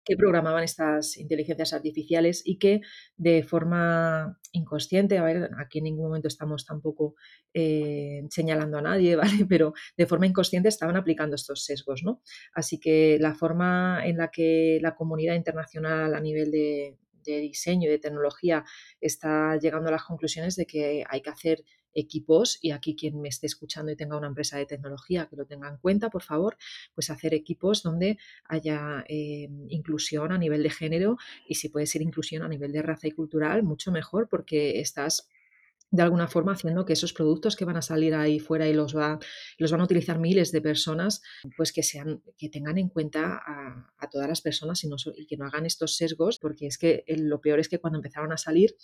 que 0.05 0.15
programaban 0.15 0.63
estas 0.63 1.17
inteligencias 1.17 1.73
artificiales 1.73 2.41
y 2.45 2.57
que 2.57 2.79
de 3.17 3.43
forma 3.43 4.39
inconsciente, 4.53 5.17
a 5.17 5.23
ver, 5.23 5.49
aquí 5.59 5.79
en 5.79 5.83
ningún 5.85 6.05
momento 6.05 6.29
estamos 6.29 6.65
tampoco 6.65 7.15
eh, 7.53 8.23
señalando 8.29 8.77
a 8.77 8.81
nadie, 8.81 9.15
¿vale? 9.17 9.45
Pero 9.49 9.73
de 9.97 10.07
forma 10.07 10.25
inconsciente 10.25 10.69
estaban 10.69 10.95
aplicando 10.95 11.35
estos 11.35 11.65
sesgos, 11.65 12.01
¿no? 12.03 12.21
Así 12.53 12.79
que 12.79 13.17
la 13.19 13.35
forma 13.35 14.01
en 14.05 14.17
la 14.17 14.29
que 14.29 14.79
la 14.81 14.95
comunidad 14.95 15.35
internacional 15.35 16.15
a 16.15 16.21
nivel 16.21 16.49
de, 16.51 16.97
de 17.23 17.39
diseño 17.39 17.89
y 17.89 17.91
de 17.91 17.99
tecnología 17.99 18.63
está 18.99 19.57
llegando 19.57 19.89
a 19.89 19.91
las 19.91 20.03
conclusiones 20.03 20.55
de 20.55 20.65
que 20.65 21.03
hay 21.09 21.21
que 21.21 21.29
hacer 21.29 21.63
equipos, 21.93 22.57
y 22.61 22.71
aquí 22.71 22.95
quien 22.95 23.21
me 23.21 23.29
esté 23.29 23.47
escuchando 23.47 23.91
y 23.91 23.95
tenga 23.95 24.17
una 24.17 24.27
empresa 24.27 24.57
de 24.57 24.65
tecnología 24.65 25.27
que 25.27 25.35
lo 25.35 25.45
tenga 25.45 25.69
en 25.69 25.77
cuenta, 25.77 26.09
por 26.09 26.23
favor, 26.23 26.57
pues 26.93 27.09
hacer 27.09 27.33
equipos 27.33 27.83
donde 27.83 28.17
haya 28.45 29.03
eh, 29.07 29.49
inclusión 29.69 30.31
a 30.31 30.37
nivel 30.37 30.63
de 30.63 30.69
género 30.69 31.17
y 31.47 31.55
si 31.55 31.69
puede 31.69 31.85
ser 31.87 32.01
inclusión 32.01 32.43
a 32.43 32.47
nivel 32.47 32.71
de 32.71 32.81
raza 32.81 33.07
y 33.07 33.11
cultural, 33.11 33.63
mucho 33.63 33.91
mejor 33.91 34.27
porque 34.29 34.79
estás 34.79 35.27
de 35.91 36.01
alguna 36.01 36.27
forma 36.27 36.53
haciendo 36.53 36.85
que 36.85 36.93
esos 36.93 37.13
productos 37.13 37.55
que 37.57 37.65
van 37.65 37.75
a 37.75 37.81
salir 37.81 38.15
ahí 38.15 38.39
fuera 38.39 38.67
y 38.67 38.73
los, 38.73 38.95
va, 38.95 39.19
los 39.57 39.71
van 39.71 39.81
a 39.81 39.83
utilizar 39.83 40.19
miles 40.19 40.51
de 40.51 40.61
personas, 40.61 41.21
pues 41.57 41.73
que 41.73 41.83
sean, 41.83 42.23
que 42.37 42.49
tengan 42.49 42.77
en 42.77 42.87
cuenta 42.87 43.41
a, 43.45 44.09
todas 44.09 44.27
las 44.27 44.41
personas 44.41 44.83
y, 44.83 44.87
no, 44.87 44.95
y, 45.15 45.25
que 45.25 45.37
no 45.37 45.45
hagan 45.45 45.65
estos 45.65 45.95
sesgos, 45.95 46.39
porque 46.39 46.67
es 46.67 46.77
que 46.77 47.03
lo 47.07 47.39
peor 47.41 47.59
es 47.59 47.69
que 47.69 47.79
cuando 47.79 47.99
empezaron 47.99 48.31
a 48.31 48.37
salir, 48.37 48.75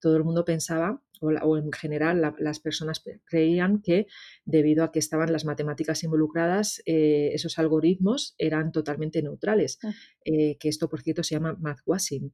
todo 0.00 0.16
el 0.16 0.24
mundo 0.24 0.44
pensaba, 0.44 1.02
o, 1.20 1.56
en 1.56 1.72
general 1.72 2.34
las 2.38 2.60
personas 2.60 3.02
creían 3.24 3.80
que 3.80 4.06
debido 4.44 4.82
a 4.84 4.90
que 4.90 4.98
estaban 4.98 5.32
las 5.32 5.44
matemáticas 5.44 6.02
involucradas, 6.02 6.82
eh, 6.86 7.30
esos 7.32 7.58
algoritmos 7.58 8.34
eran 8.38 8.72
totalmente 8.72 9.22
neutrales, 9.22 9.78
ah. 9.84 9.92
eh, 10.24 10.56
que 10.58 10.68
esto 10.68 10.88
por 10.88 11.02
cierto 11.02 11.22
se 11.22 11.34
llama 11.34 11.56
mathwashing. 11.60 12.32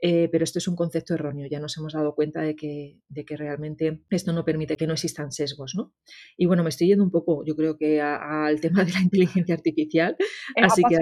Eh, 0.00 0.28
pero 0.30 0.44
esto 0.44 0.58
es 0.58 0.68
un 0.68 0.76
concepto 0.76 1.14
erróneo, 1.14 1.48
ya 1.50 1.58
nos 1.58 1.76
hemos 1.78 1.94
dado 1.94 2.14
cuenta 2.14 2.42
de 2.42 2.54
que, 2.54 3.00
de 3.08 3.24
que 3.24 3.36
realmente 3.36 4.02
esto 4.10 4.32
no 4.32 4.44
permite 4.44 4.76
que 4.76 4.86
no 4.86 4.92
existan 4.92 5.32
sesgos. 5.32 5.74
¿no? 5.74 5.94
Y 6.36 6.46
bueno, 6.46 6.62
me 6.62 6.68
estoy 6.68 6.88
yendo 6.88 7.04
un 7.04 7.10
poco, 7.10 7.44
yo 7.44 7.56
creo 7.56 7.76
que 7.78 8.00
al 8.00 8.60
tema 8.60 8.84
de 8.84 8.92
la 8.92 9.00
inteligencia 9.00 9.54
artificial. 9.54 10.16
así 10.62 10.82
que 10.88 10.98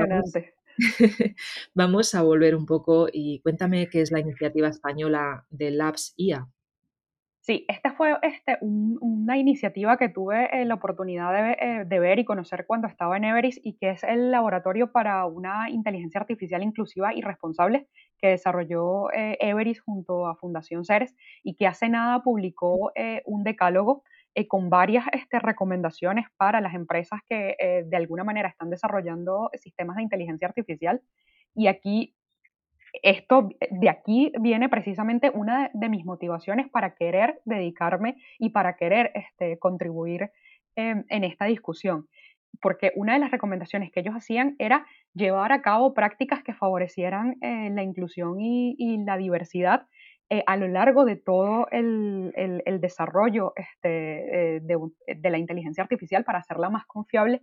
vamos, 1.75 2.15
a 2.15 2.23
volver 2.23 2.55
un 2.57 2.67
poco 2.67 3.09
y 3.13 3.41
cuéntame 3.41 3.89
qué 3.89 4.01
es 4.01 4.11
la 4.11 4.21
iniciativa 4.21 4.69
española 4.69 5.47
de 5.51 5.71
Labs 5.71 6.15
IA. 6.17 6.49
Sí, 7.47 7.67
esta 7.69 7.93
fue 7.93 8.17
este, 8.23 8.57
una 8.63 9.37
iniciativa 9.37 9.99
que 9.99 10.09
tuve 10.09 10.49
eh, 10.51 10.65
la 10.65 10.77
oportunidad 10.77 11.53
eh, 11.53 11.85
de, 11.85 11.99
ver 11.99 12.19
y 12.19 12.25
conocer 12.25 12.65
cuando 12.67 12.89
estaba 12.89 13.19
en 13.19 13.25
Everest 13.25 13.59
y 13.63 13.77
que 13.77 13.91
es 13.91 14.03
el 14.03 14.31
laboratorio 14.31 14.93
para 14.93 15.27
una 15.27 15.69
inteligencia 15.69 16.23
artificial 16.23 16.63
inclusiva 16.63 17.13
y 17.13 17.21
responsable 17.21 17.87
que 18.19 18.29
desarrolló 18.29 19.13
eh, 19.13 19.37
Everest 19.41 19.81
junto 19.85 20.27
a 20.27 20.37
Fundación 20.37 20.85
Ceres 20.85 21.15
y 21.43 21.55
que 21.55 21.67
hace 21.67 21.89
nada 21.89 22.23
publicó 22.23 22.93
un 23.25 23.45
decálogo 23.45 24.03
con 24.49 24.69
varias 24.69 25.05
este, 25.13 25.39
recomendaciones 25.39 26.27
para 26.37 26.61
las 26.61 26.75
empresas 26.75 27.21
que 27.29 27.57
de 27.87 27.97
alguna 27.97 28.25
manera 28.25 28.49
están 28.49 28.71
desarrollando 28.71 29.51
sistemas 29.55 29.97
de 29.97 30.03
inteligencia 30.03 30.49
artificial. 30.49 31.01
Y 31.55 31.69
aquí 31.69 32.15
esto, 33.03 33.51
de 33.71 33.89
aquí 33.89 34.33
viene 34.41 34.69
precisamente 34.69 35.31
una 35.31 35.71
de 35.73 35.89
mis 35.89 36.05
motivaciones 36.05 36.69
para 36.69 36.95
querer 36.95 37.41
dedicarme 37.45 38.17
y 38.39 38.51
para 38.51 38.77
querer 38.77 39.13
este, 39.15 39.59
contribuir 39.59 40.31
en 40.77 41.25
esta 41.25 41.45
discusión. 41.45 42.09
Porque 42.61 42.93
una 42.95 43.15
de 43.15 43.19
las 43.19 43.31
recomendaciones 43.31 43.91
que 43.91 44.01
ellos 44.01 44.15
hacían 44.15 44.57
era 44.59 44.87
llevar 45.15 45.53
a 45.53 45.63
cabo 45.63 45.95
prácticas 45.95 46.43
que 46.43 46.55
favorecieran 46.55 47.37
eh, 47.41 47.71
la 47.71 47.83
inclusión 47.83 48.41
y, 48.41 48.99
la 49.05 49.17
diversidad 49.17 49.87
eh, 50.31 50.43
a 50.47 50.57
lo 50.57 50.69
largo 50.69 51.05
de 51.05 51.17
todo 51.17 51.69
el, 51.71 52.33
desarrollo 52.81 53.53
este, 53.57 54.57
eh, 54.57 54.61
de, 54.61 55.31
la 55.31 55.39
inteligencia 55.39 55.83
artificial 55.83 56.25
para 56.25 56.39
hacerla 56.39 56.71
más 56.71 56.87
confiable 56.87 57.43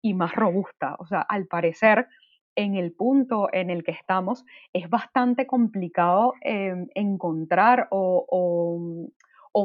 y 0.00 0.14
más 0.14 0.34
robusta. 0.34 0.96
O 0.98 1.06
sea, 1.06 1.20
al 1.20 1.46
parecer, 1.46 2.08
en 2.56 2.74
el 2.74 2.92
punto 2.92 3.48
en 3.52 3.70
el 3.70 3.84
que 3.84 3.92
estamos, 3.92 4.44
es 4.72 4.88
bastante 4.88 5.46
complicado 5.46 6.34
em, 6.40 6.88
encontrar 6.94 7.88
o, 7.90 9.06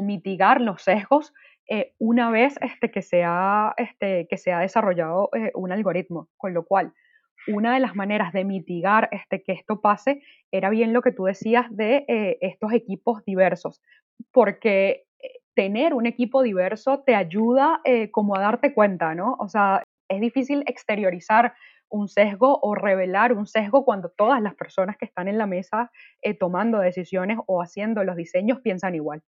mitigar 0.02 0.60
los 0.60 0.82
sesgos 0.82 1.34
eh, 1.68 1.92
una 1.98 2.30
vez 2.30 2.56
este, 2.62 2.90
que, 2.90 3.02
se 3.02 3.24
ha, 3.24 3.74
este, 3.76 4.26
que 4.28 4.38
se 4.38 4.52
ha 4.52 4.60
desarrollado 4.60 5.28
eh, 5.34 5.52
un 5.54 5.70
algoritmo. 5.70 6.28
Con 6.38 6.54
lo 6.54 6.64
cual, 6.64 6.94
una 7.46 7.74
de 7.74 7.80
las 7.80 7.94
maneras 7.94 8.32
de 8.32 8.44
mitigar 8.44 9.08
este, 9.12 9.42
que 9.42 9.52
esto 9.52 9.80
pase 9.80 10.22
era 10.50 10.70
bien 10.70 10.92
lo 10.92 11.02
que 11.02 11.12
tú 11.12 11.24
decías 11.24 11.66
de 11.70 12.06
eh, 12.08 12.38
estos 12.40 12.72
equipos 12.72 13.22
diversos, 13.24 13.82
porque 14.32 15.04
tener 15.54 15.92
un 15.92 16.06
equipo 16.06 16.42
diverso 16.42 17.02
te 17.04 17.14
ayuda 17.14 17.80
como 18.12 18.36
a 18.36 18.40
darte 18.40 18.72
cuenta, 18.72 19.16
¿no? 19.16 19.36
O 19.40 19.48
sea, 19.48 19.82
es 20.08 20.20
difícil 20.20 20.62
exteriorizar 20.66 21.54
un 21.88 22.08
sesgo 22.08 22.60
o 22.62 22.76
revelar 22.76 23.32
un 23.32 23.46
sesgo 23.46 23.84
cuando 23.84 24.08
todas 24.08 24.40
las 24.40 24.54
personas 24.54 24.96
que 24.96 25.04
están 25.04 25.26
en 25.26 25.36
la 25.36 25.46
mesa 25.46 25.90
tomando 26.38 26.78
decisiones 26.78 27.38
o 27.46 27.60
haciendo 27.60 28.04
los 28.04 28.14
diseños 28.14 28.60
piensan 28.60 28.94
igual. 28.94 29.22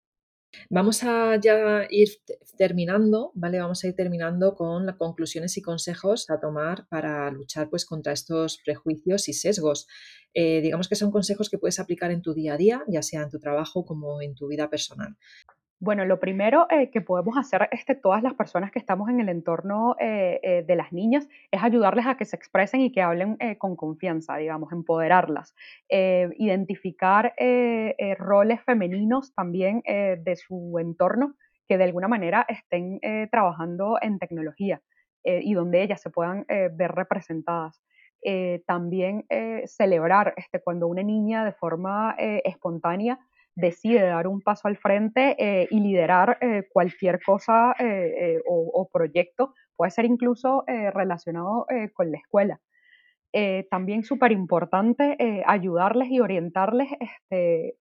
Vamos 0.68 1.02
a 1.04 1.36
ya 1.36 1.86
ir 1.90 2.08
terminando, 2.56 3.32
¿vale? 3.34 3.58
Vamos 3.60 3.82
a 3.84 3.88
ir 3.88 3.94
terminando 3.94 4.54
con 4.54 4.86
las 4.86 4.96
conclusiones 4.96 5.56
y 5.56 5.62
consejos 5.62 6.28
a 6.28 6.40
tomar 6.40 6.86
para 6.88 7.30
luchar 7.30 7.70
pues 7.70 7.84
contra 7.84 8.12
estos 8.12 8.58
prejuicios 8.64 9.28
y 9.28 9.32
sesgos. 9.32 9.86
Eh, 10.34 10.60
digamos 10.60 10.88
que 10.88 10.96
son 10.96 11.10
consejos 11.10 11.50
que 11.50 11.58
puedes 11.58 11.80
aplicar 11.80 12.10
en 12.10 12.22
tu 12.22 12.34
día 12.34 12.54
a 12.54 12.56
día, 12.56 12.82
ya 12.88 13.02
sea 13.02 13.22
en 13.22 13.30
tu 13.30 13.38
trabajo 13.38 13.84
como 13.84 14.20
en 14.22 14.34
tu 14.34 14.48
vida 14.48 14.68
personal. 14.68 15.16
Bueno, 15.82 16.04
lo 16.04 16.20
primero 16.20 16.66
eh, 16.68 16.90
que 16.90 17.00
podemos 17.00 17.38
hacer 17.38 17.66
este, 17.72 17.94
todas 17.94 18.22
las 18.22 18.34
personas 18.34 18.70
que 18.70 18.78
estamos 18.78 19.08
en 19.08 19.18
el 19.18 19.30
entorno 19.30 19.96
eh, 19.98 20.38
eh, 20.42 20.62
de 20.62 20.76
las 20.76 20.92
niñas 20.92 21.26
es 21.50 21.62
ayudarles 21.62 22.06
a 22.06 22.18
que 22.18 22.26
se 22.26 22.36
expresen 22.36 22.82
y 22.82 22.92
que 22.92 23.00
hablen 23.00 23.38
con 23.56 23.76
confianza, 23.76 24.36
digamos, 24.36 24.72
empoderarlas, 24.72 25.54
identificar 25.88 27.34
roles 28.18 28.60
femeninos 28.62 29.34
también 29.34 29.82
de 29.84 30.36
su 30.36 30.78
entorno 30.78 31.34
que 31.66 31.78
de 31.78 31.84
alguna 31.84 32.08
manera 32.08 32.44
estén 32.46 33.00
trabajando 33.30 33.96
en 34.02 34.18
tecnología 34.18 34.82
y 35.24 35.54
donde 35.54 35.82
ellas 35.82 36.02
se 36.02 36.10
puedan 36.10 36.44
ver 36.48 36.92
representadas. 36.92 37.82
también 38.66 39.24
celebrar 39.64 40.34
este, 40.36 40.60
cuando 40.60 40.86
una 40.88 41.02
niña 41.02 41.44
de 41.44 41.52
forma 41.52 42.14
espontánea 42.18 43.18
decide 43.60 44.02
dar 44.02 44.26
un 44.26 44.40
paso 44.40 44.68
al 44.68 44.76
frente 44.76 45.36
eh, 45.38 45.68
y 45.70 45.80
liderar 45.80 46.38
eh, 46.40 46.68
cualquier 46.72 47.20
cosa 47.22 47.74
eh, 47.78 48.40
o, 48.46 48.88
proyecto, 48.92 49.54
puede 49.76 49.90
ser 49.90 50.04
incluso 50.04 50.64
relacionado 50.66 51.66
con 51.94 52.10
la 52.10 52.18
escuela. 52.18 52.60
también 53.70 54.02
súper 54.02 54.32
importante 54.32 55.16
ayudarles 55.46 56.10
y 56.10 56.20
orientarles 56.20 56.88
este, 57.00 57.76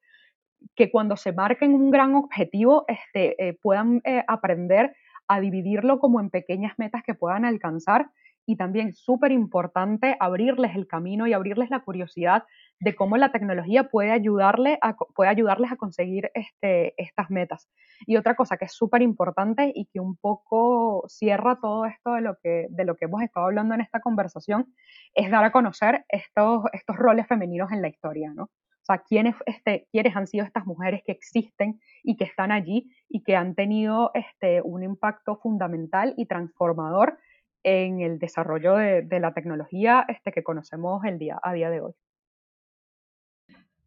que 0.76 0.92
cuando 0.92 1.18
se 1.18 1.34
marquen 1.34 1.74
un 1.74 1.90
gran 1.92 2.16
objetivo 2.16 2.86
este, 2.88 3.58
puedan 3.62 4.02
aprender 4.28 4.96
a 5.28 5.40
dividirlo 5.40 6.00
como 6.00 6.20
en 6.20 6.30
pequeñas 6.30 6.74
metas 6.78 7.04
que 7.04 7.16
puedan 7.16 7.44
alcanzar 7.44 8.10
y 8.50 8.56
también 8.56 8.94
súper 8.94 9.32
importante 9.32 10.16
abrirles 10.20 10.76
el 10.76 10.88
camino 10.88 11.28
y 11.28 11.34
abrirles 11.34 11.70
la 11.70 11.82
curiosidad 11.82 12.44
de 12.80 12.96
cómo 12.96 13.18
la 13.18 13.32
tecnología 13.32 13.90
puede, 13.90 14.12
ayudarle 14.12 14.80
puede 15.16 15.30
ayudarles 15.30 15.72
a 15.72 15.76
conseguir 15.76 16.32
este, 16.34 16.94
estas 17.02 17.30
metas. 17.30 17.70
Y 18.06 18.18
otra 18.18 18.36
cosa 18.36 18.58
que 18.58 18.66
es 18.66 18.74
súper 18.74 19.02
importante 19.02 19.72
y 19.76 19.86
que 19.86 20.00
un 20.00 20.16
poco 20.16 21.04
cierra 21.08 21.60
todo 21.62 21.86
esto 21.86 22.14
de 22.14 22.22
lo, 22.22 22.38
que, 22.42 22.68
de 22.70 22.86
lo 22.86 22.96
que 22.96 23.06
hemos 23.06 23.22
estado 23.22 23.48
hablando 23.48 23.76
en 23.76 23.82
esta 23.82 24.00
conversación 24.00 24.74
es 25.14 25.30
dar 25.30 25.44
a 25.44 25.52
conocer 25.52 26.06
estos, 26.08 26.64
estos 26.72 26.96
roles 26.96 27.28
femeninos 27.28 27.72
en 27.72 27.82
la 27.82 27.90
historia, 27.90 28.32
¿no? 28.34 28.44
O 28.44 28.86
sea, 28.92 29.04
¿quiénes, 29.08 29.36
este, 29.46 29.88
quiénes 29.92 30.16
han 30.16 30.26
sido 30.26 30.46
estas 30.46 30.66
mujeres 30.66 31.02
que 31.06 31.12
existen 31.12 31.80
y 32.02 32.18
que 32.18 32.24
están 32.24 32.52
allí 32.52 32.92
y 33.08 33.24
que 33.24 33.36
han 33.36 33.54
tenido 33.54 34.12
este, 34.14 34.62
un 34.62 34.84
impacto 34.84 35.36
fundamental 35.36 36.14
y 36.18 36.26
transformador 36.26 37.20
en 37.64 38.00
el 38.00 38.20
desarrollo 38.20 38.76
de, 38.76 39.20
la 39.20 39.34
tecnología 39.34 40.06
este, 40.08 40.32
que 40.32 40.44
conocemos 40.44 41.04
el 41.06 41.20
día, 41.20 41.40
a 41.44 41.54
día 41.54 41.70
de 41.70 41.82
hoy. 41.82 41.94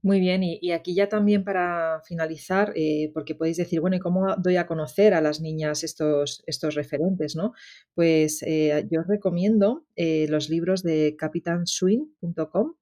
Muy 0.05 0.19
bien, 0.19 0.43
y, 0.43 0.73
aquí 0.73 0.95
ya 0.97 1.09
también 1.09 1.45
para 1.45 2.01
finalizar, 2.05 2.73
eh, 2.75 3.13
porque 3.15 3.37
podéis 3.37 3.57
decir, 3.57 3.81
bueno, 3.81 3.95
¿y 3.95 4.01
cómo 4.01 4.35
doy 4.37 4.57
a 4.57 4.67
conocer 4.67 5.15
a 5.15 5.21
las 5.21 5.41
niñas 5.41 5.85
estos, 5.85 6.43
estos 6.49 6.75
referentes? 6.75 7.37
¿no? 7.37 7.53
Pues 7.95 8.43
eh, 8.43 8.85
yo 8.91 9.03
os 9.03 9.07
recomiendo 9.07 9.87
eh, 9.95 10.27
los 10.29 10.51
libros 10.51 10.83
de 10.83 11.15
capitanswing.com 11.17 12.75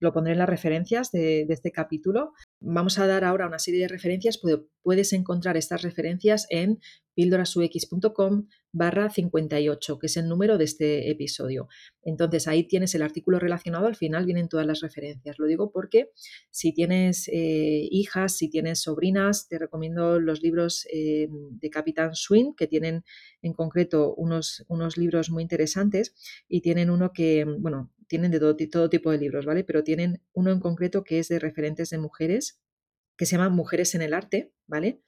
Lo 0.00 0.12
pondré 0.12 0.32
en 0.32 0.38
las 0.38 0.48
referencias 0.48 1.10
de, 1.10 1.46
este 1.48 1.72
capítulo. 1.72 2.32
Vamos 2.60 2.98
a 2.98 3.06
dar 3.06 3.24
ahora 3.24 3.46
una 3.46 3.58
serie 3.58 3.82
de 3.82 3.88
referencias. 3.88 4.40
Puedes 4.82 5.12
encontrar 5.12 5.56
estas 5.56 5.82
referencias 5.82 6.46
en 6.50 6.78
píldorasux.com 7.14 8.46
barra 8.72 9.10
58, 9.10 9.98
que 9.98 10.06
es 10.06 10.16
el 10.16 10.28
número 10.28 10.56
de 10.56 10.64
este 10.64 11.10
episodio. 11.10 11.66
Entonces 12.02 12.46
ahí 12.46 12.62
tienes 12.68 12.94
el 12.94 13.02
artículo 13.02 13.40
relacionado, 13.40 13.86
al 13.86 13.96
final 13.96 14.24
vienen 14.24 14.48
todas 14.48 14.66
las 14.66 14.82
referencias. 14.82 15.36
Lo 15.38 15.46
digo 15.46 15.72
porque 15.72 16.12
si 16.50 16.72
tienes 16.72 17.26
eh, 17.28 17.88
hijas, 17.90 18.36
si 18.36 18.48
tienes 18.48 18.82
sobrinas, 18.82 19.48
te 19.48 19.58
recomiendo 19.58 20.20
los 20.20 20.42
libros 20.42 20.86
eh, 20.92 21.28
de 21.28 21.70
Capitán 21.70 22.14
Swing, 22.14 22.54
que 22.54 22.68
tienen 22.68 23.02
en 23.42 23.52
concreto 23.52 24.14
unos, 24.14 24.64
unos 24.68 24.96
libros 24.96 25.30
muy 25.30 25.42
interesantes 25.42 26.14
y 26.48 26.60
tienen 26.60 26.88
uno 26.88 27.12
que, 27.12 27.44
bueno, 27.44 27.90
tienen 28.08 28.30
de 28.30 28.40
todo, 28.40 28.90
tipo 28.90 29.10
de 29.10 29.18
libros, 29.18 29.46
¿vale? 29.46 29.64
Pero 29.64 29.84
tienen 29.84 30.22
uno 30.32 30.50
en 30.50 30.60
concreto 30.60 31.04
que 31.04 31.18
es 31.18 31.28
de 31.28 31.38
referentes 31.38 31.90
de 31.90 31.98
mujeres 31.98 32.60
que 33.16 33.26
se 33.26 33.36
llama 33.36 33.48
Mujeres 33.48 33.94
en 33.94 34.02
el 34.02 34.14
Arte, 34.14 34.52
¿vale? 34.66 35.00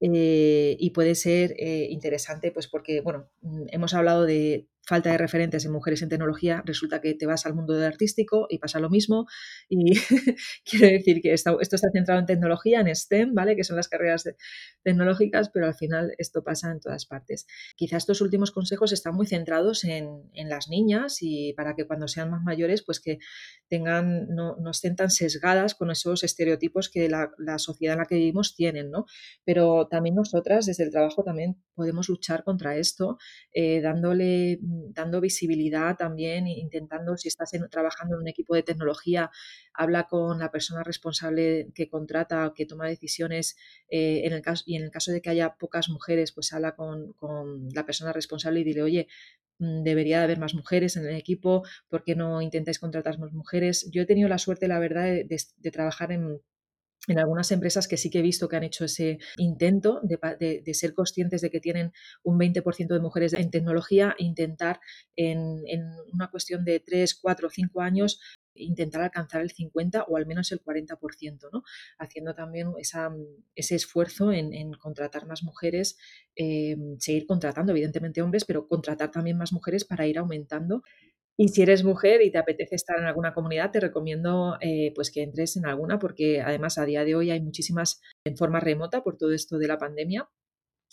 Eh, 0.00 0.76
y 0.78 0.90
puede 0.90 1.14
ser 1.14 1.54
eh, 1.58 1.88
interesante, 1.90 2.50
pues 2.52 2.68
porque, 2.68 3.00
bueno, 3.00 3.28
mm, 3.42 3.66
hemos 3.68 3.94
hablado 3.94 4.24
de 4.24 4.68
falta 4.86 5.10
de 5.10 5.18
referentes 5.18 5.64
en 5.64 5.72
mujeres 5.72 6.00
en 6.02 6.08
tecnología, 6.08 6.62
resulta 6.64 7.00
que 7.00 7.14
te 7.14 7.26
vas 7.26 7.44
al 7.44 7.54
mundo 7.54 7.74
del 7.74 7.84
artístico 7.84 8.46
y 8.48 8.58
pasa 8.58 8.78
lo 8.78 8.88
mismo. 8.88 9.26
Y 9.68 9.94
quiero 10.64 10.86
decir 10.86 11.20
que 11.20 11.32
esto, 11.32 11.60
está 11.60 11.90
centrado 11.92 12.20
en 12.20 12.26
tecnología, 12.26 12.80
en 12.80 12.94
STEM, 12.94 13.34
¿vale? 13.34 13.56
Que 13.56 13.64
son 13.64 13.76
las 13.76 13.88
carreras 13.88 14.24
tecnológicas, 14.82 15.50
pero 15.50 15.66
al 15.66 15.74
final 15.74 16.14
esto 16.18 16.44
pasa 16.44 16.70
en 16.70 16.80
todas 16.80 17.06
partes. 17.06 17.46
Quizás 17.76 18.04
estos 18.04 18.20
últimos 18.20 18.52
consejos 18.52 18.92
están 18.92 19.14
muy 19.14 19.26
centrados 19.26 19.84
en, 19.84 20.06
las 20.48 20.68
niñas 20.68 21.18
y 21.20 21.52
para 21.54 21.74
que 21.74 21.86
cuando 21.86 22.06
sean 22.06 22.30
más 22.30 22.42
mayores, 22.42 22.82
pues 22.82 23.00
que 23.00 23.18
tengan, 23.68 24.28
no, 24.28 24.56
no 24.56 24.70
estén 24.70 24.94
tan 24.94 25.10
sesgadas 25.10 25.74
con 25.74 25.90
esos 25.90 26.22
estereotipos 26.22 26.88
que 26.88 27.08
la, 27.08 27.32
la, 27.38 27.58
sociedad 27.58 27.94
en 27.94 27.98
la 27.98 28.04
que 28.06 28.14
vivimos 28.14 28.54
tienen, 28.54 28.90
¿no? 28.90 29.06
Pero 29.44 29.88
también 29.88 30.14
nosotras, 30.14 30.66
desde 30.66 30.84
el 30.84 30.92
trabajo, 30.92 31.24
también 31.24 31.56
podemos 31.74 32.08
luchar 32.08 32.44
contra 32.44 32.76
esto, 32.76 33.18
eh, 33.52 33.80
dándole 33.80 34.60
dando 34.92 35.20
visibilidad 35.20 35.96
también, 35.96 36.46
intentando, 36.46 37.16
si 37.16 37.28
estás 37.28 37.50
trabajando 37.70 38.16
en 38.16 38.22
un 38.22 38.28
equipo 38.28 38.54
de 38.54 38.62
tecnología, 38.62 39.30
habla 39.72 40.04
con 40.04 40.38
la 40.38 40.50
persona 40.50 40.82
responsable 40.82 41.68
que 41.74 41.88
contrata, 41.88 42.52
que 42.54 42.66
toma 42.66 42.86
decisiones, 42.88 43.56
eh, 43.88 44.22
en 44.24 44.32
el 44.32 44.42
caso, 44.42 44.64
y 44.66 44.76
en 44.76 44.84
el 44.84 44.90
caso 44.90 45.12
de 45.12 45.20
que 45.20 45.30
haya 45.30 45.56
pocas 45.56 45.88
mujeres, 45.88 46.32
pues 46.32 46.52
habla 46.52 46.74
con, 46.74 47.14
la 47.74 47.84
persona 47.86 48.12
responsable 48.12 48.60
y 48.60 48.64
dile, 48.64 48.82
oye, 48.82 49.08
mm, 49.58 49.82
debería 49.82 50.22
haber 50.22 50.38
más 50.38 50.54
mujeres 50.54 50.96
en 50.96 51.06
el 51.06 51.16
equipo, 51.16 51.64
¿por 51.88 52.04
qué 52.04 52.14
no 52.14 52.42
intentáis 52.42 52.78
contratar 52.78 53.18
más 53.18 53.32
mujeres? 53.32 53.88
Yo 53.92 54.02
he 54.02 54.06
tenido 54.06 54.28
la 54.28 54.38
suerte, 54.38 54.68
la 54.68 54.78
verdad, 54.78 55.06
de 55.06 55.70
trabajar 55.70 56.12
en 56.12 56.40
en 57.08 57.18
algunas 57.18 57.50
empresas 57.52 57.88
que 57.88 57.96
sí 57.96 58.10
que 58.10 58.18
he 58.18 58.22
visto 58.22 58.48
que 58.48 58.56
han 58.56 58.64
hecho 58.64 58.84
ese 58.84 59.18
intento 59.36 60.00
de, 60.02 60.74
ser 60.74 60.94
conscientes 60.94 61.40
de 61.40 61.50
que 61.50 61.60
tienen 61.60 61.92
un 62.22 62.38
20% 62.38 62.88
de 62.88 63.00
mujeres 63.00 63.32
en 63.34 63.50
tecnología, 63.50 64.14
intentar 64.18 64.80
en, 65.14 65.62
una 66.12 66.30
cuestión 66.30 66.64
de 66.64 66.80
3, 66.80 67.14
4, 67.14 67.50
5 67.50 67.80
años 67.80 68.20
intentar 68.58 69.02
alcanzar 69.02 69.42
el 69.42 69.50
50 69.50 70.04
o 70.08 70.16
al 70.16 70.24
menos 70.24 70.50
el 70.50 70.62
40%, 70.62 71.50
¿no? 71.52 71.62
haciendo 71.98 72.34
también 72.34 72.72
ese 72.78 73.74
esfuerzo 73.74 74.32
en, 74.32 74.72
contratar 74.72 75.26
más 75.26 75.42
mujeres, 75.42 75.98
eh, 76.36 76.76
seguir 76.98 77.26
contratando 77.26 77.72
evidentemente 77.72 78.22
hombres, 78.22 78.46
pero 78.46 78.66
contratar 78.66 79.10
también 79.10 79.36
más 79.36 79.52
mujeres 79.52 79.84
para 79.84 80.06
ir 80.06 80.18
aumentando 80.18 80.82
y 81.38 81.48
si 81.48 81.62
eres 81.62 81.84
mujer 81.84 82.22
y 82.22 82.30
te 82.30 82.38
apetece 82.38 82.76
estar 82.76 82.98
en 82.98 83.04
alguna 83.04 83.34
comunidad, 83.34 83.70
te 83.70 83.80
recomiendo 83.80 84.56
eh, 84.60 84.92
pues 84.94 85.10
que 85.10 85.22
entres 85.22 85.56
en 85.56 85.66
alguna, 85.66 85.98
porque 85.98 86.40
además 86.40 86.78
a 86.78 86.86
día 86.86 87.04
de 87.04 87.14
hoy 87.14 87.30
hay 87.30 87.40
muchísimas 87.40 88.00
en 88.24 88.36
forma 88.36 88.60
remota 88.60 89.02
por 89.02 89.16
todo 89.18 89.32
esto 89.32 89.58
de 89.58 89.68
la 89.68 89.78
pandemia. 89.78 90.28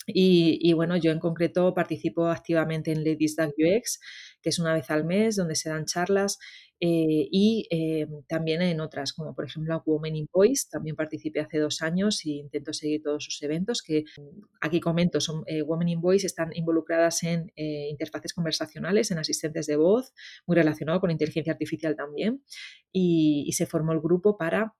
Y, 0.06 0.72
bueno, 0.74 0.98
yo 0.98 1.12
en 1.12 1.18
concreto 1.18 1.72
participo 1.72 2.26
activamente 2.26 2.92
en 2.92 3.04
Ladies 3.04 3.36
Dog 3.36 3.54
UX, 3.56 4.00
que 4.42 4.50
es 4.50 4.58
una 4.58 4.74
vez 4.74 4.90
al 4.90 5.04
mes, 5.04 5.36
donde 5.36 5.54
se 5.54 5.70
dan 5.70 5.86
charlas 5.86 6.38
eh, 6.80 7.28
y 7.30 7.66
eh, 7.70 8.06
también 8.28 8.62
en 8.62 8.80
otras, 8.80 9.12
como 9.12 9.34
por 9.34 9.46
ejemplo 9.46 9.82
Women 9.86 10.16
in 10.16 10.26
Voice, 10.32 10.66
también 10.70 10.96
participé 10.96 11.40
hace 11.40 11.58
dos 11.58 11.82
años 11.82 12.24
y 12.26 12.38
intento 12.38 12.72
seguir 12.72 13.02
todos 13.02 13.24
sus 13.24 13.42
eventos, 13.42 13.82
que 13.82 14.04
aquí 14.60 14.80
comento, 14.80 15.20
son 15.20 15.44
eh, 15.46 15.62
Women 15.62 15.88
in 15.88 16.00
Voice 16.00 16.26
están 16.26 16.50
involucradas 16.54 17.22
en 17.22 17.52
interfaces 17.56 18.32
conversacionales, 18.34 19.10
en 19.10 19.18
asistentes 19.18 19.66
de 19.66 19.76
voz, 19.76 20.12
muy 20.46 20.56
relacionado 20.56 21.00
con 21.00 21.10
inteligencia 21.10 21.52
artificial 21.52 21.96
también, 21.96 22.42
y 22.92 23.50
se 23.52 23.66
formó 23.66 23.92
el 23.92 24.00
grupo 24.00 24.36
para 24.36 24.74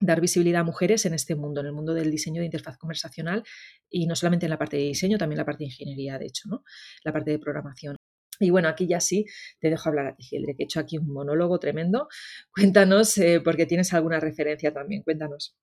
dar 0.00 0.20
visibilidad 0.20 0.62
a 0.62 0.64
mujeres 0.64 1.06
en 1.06 1.14
este 1.14 1.34
mundo, 1.34 1.60
en 1.60 1.66
el 1.66 1.72
mundo 1.72 1.94
del 1.94 2.10
diseño 2.10 2.40
de 2.40 2.46
interfaz 2.46 2.76
conversacional 2.78 3.44
y 3.88 4.06
no 4.06 4.16
solamente 4.16 4.46
en 4.46 4.50
la 4.50 4.58
parte 4.58 4.76
de 4.76 4.84
diseño, 4.84 5.18
también 5.18 5.38
la 5.38 5.44
parte 5.44 5.64
de 5.64 5.66
ingeniería, 5.66 6.18
de 6.18 6.26
hecho, 6.26 6.48
¿no? 6.48 6.64
la 7.04 7.12
parte 7.12 7.30
de 7.30 7.38
programación. 7.38 7.96
Y 8.40 8.50
bueno, 8.50 8.68
aquí 8.68 8.86
ya 8.86 9.00
sí 9.00 9.26
te 9.60 9.70
dejo 9.70 9.88
hablar 9.88 10.06
a 10.06 10.14
ti, 10.14 10.22
Gildre, 10.24 10.54
que 10.56 10.62
he 10.62 10.64
hecho 10.64 10.80
aquí 10.80 10.98
un 10.98 11.12
monólogo 11.12 11.58
tremendo. 11.58 12.08
Cuéntanos, 12.54 13.16
eh, 13.18 13.40
porque 13.44 13.66
tienes 13.66 13.92
alguna 13.94 14.20
referencia 14.20 14.72
también, 14.72 15.02
cuéntanos. 15.02 15.56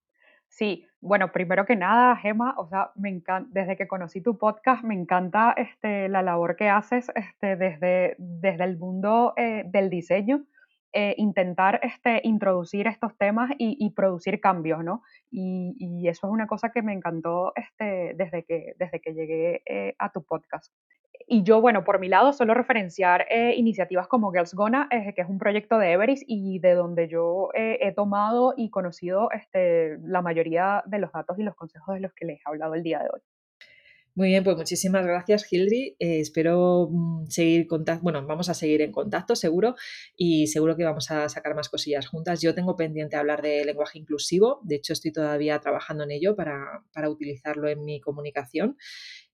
Sí, 0.47 0.85
bueno, 0.99 1.31
primero 1.31 1.65
que 1.65 1.77
nada, 1.77 2.15
Gema, 2.17 2.55
o 2.57 2.67
sea, 2.67 2.91
me 2.95 3.09
encanta, 3.09 3.49
desde 3.53 3.77
que 3.77 3.87
conocí 3.87 4.21
tu 4.21 4.37
podcast, 4.37 4.83
me 4.83 4.93
encanta 4.93 5.53
este, 5.55 6.09
la 6.09 6.21
labor 6.21 6.57
que 6.57 6.67
haces 6.67 7.09
este, 7.15 7.55
desde, 7.55 8.15
desde 8.17 8.65
el 8.65 8.77
mundo 8.77 9.33
eh, 9.37 9.63
del 9.67 9.89
diseño 9.89 10.45
eh, 10.93 11.15
intentar 11.17 11.79
este, 11.83 12.19
introducir 12.23 12.85
estos 12.87 13.17
temas 13.17 13.51
y, 13.57 13.89
producir 13.91 14.41
cambios, 14.41 14.83
¿no? 14.83 15.03
Y, 15.29 16.07
eso 16.07 16.27
es 16.27 16.33
una 16.33 16.47
cosa 16.47 16.71
que 16.71 16.81
me 16.81 16.91
encantó 16.91 17.53
este, 17.55 18.13
desde, 18.15 18.43
que, 18.43 18.73
desde 18.77 18.99
que 18.99 19.13
llegué 19.13 19.61
eh, 19.65 19.95
a 19.99 20.11
tu 20.11 20.23
podcast. 20.23 20.73
Y 21.27 21.43
yo, 21.43 21.61
bueno, 21.61 21.85
por 21.85 21.99
mi 21.99 22.09
lado, 22.09 22.33
solo 22.33 22.53
referenciar 22.53 23.25
eh, 23.29 23.53
iniciativas 23.55 24.07
como 24.07 24.31
Girls 24.31 24.53
Gonna, 24.53 24.89
que 24.89 25.21
es 25.21 25.29
un 25.29 25.37
proyecto 25.37 25.77
de 25.77 25.93
Everest 25.93 26.23
y 26.27 26.59
de 26.59 26.73
donde 26.73 27.07
yo 27.07 27.49
he 27.53 27.93
tomado 27.93 28.53
y 28.57 28.69
conocido 28.69 29.31
este, 29.31 29.97
la 29.99 30.21
mayoría 30.21 30.83
de 30.87 30.99
los 30.99 31.11
datos 31.11 31.39
y 31.39 31.43
los 31.43 31.55
consejos 31.55 31.95
de 31.95 32.01
los 32.01 32.13
que 32.13 32.25
les 32.25 32.39
he 32.39 32.43
hablado 32.45 32.73
el 32.73 32.83
día 32.83 32.99
de 32.99 33.09
hoy. 33.13 33.21
Muy 34.13 34.27
bien, 34.27 34.43
pues 34.43 34.57
muchísimas 34.57 35.05
gracias, 35.05 35.51
Hildri. 35.51 35.95
Eh, 35.97 36.19
espero 36.19 36.89
mm, 36.91 37.27
seguir 37.27 37.65
contacto, 37.65 38.03
bueno, 38.03 38.25
vamos 38.27 38.49
a 38.49 38.53
seguir 38.53 38.81
en 38.81 38.91
contacto 38.91 39.37
seguro 39.37 39.75
y 40.17 40.47
seguro 40.47 40.75
que 40.75 40.83
vamos 40.83 41.09
a 41.11 41.29
sacar 41.29 41.55
más 41.55 41.69
cosillas 41.69 42.07
juntas. 42.07 42.41
Yo 42.41 42.53
tengo 42.53 42.75
pendiente 42.75 43.15
hablar 43.15 43.41
de 43.41 43.63
lenguaje 43.63 43.99
inclusivo, 43.99 44.59
de 44.63 44.75
hecho 44.75 44.91
estoy 44.91 45.13
todavía 45.13 45.59
trabajando 45.59 46.03
en 46.03 46.11
ello 46.11 46.35
para, 46.35 46.83
utilizarlo 47.09 47.69
en 47.69 47.85
mi 47.85 48.01
comunicación 48.01 48.77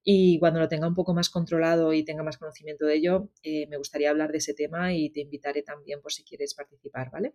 y 0.03 0.39
cuando 0.39 0.59
lo 0.59 0.67
tenga 0.67 0.87
un 0.87 0.95
poco 0.95 1.13
más 1.13 1.29
controlado 1.29 1.93
y 1.93 2.05
tenga 2.05 2.23
más 2.23 2.37
conocimiento 2.37 2.85
de 2.85 2.95
ello, 2.95 3.29
eh, 3.43 3.67
me 3.69 3.77
gustaría 3.77 4.11
hablar 4.11 4.31
de 4.31 4.37
ese 4.39 4.53
tema 4.53 4.93
y 4.93 5.09
te 5.09 5.21
invitaré 5.21 5.63
también 5.63 6.01
por 6.01 6.13
si 6.13 6.23
quieres 6.23 6.53
participar, 6.53 7.09
¿vale? 7.11 7.33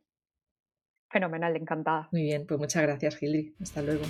Fenomenal, 1.12 1.55
encantada. 1.57 2.09
Muy 2.11 2.22
bien, 2.22 2.46
pues 2.46 2.59
muchas 2.59 2.83
gracias, 2.83 3.22
Hildri. 3.22 3.55
Hasta 3.61 3.83
luego. 3.83 4.03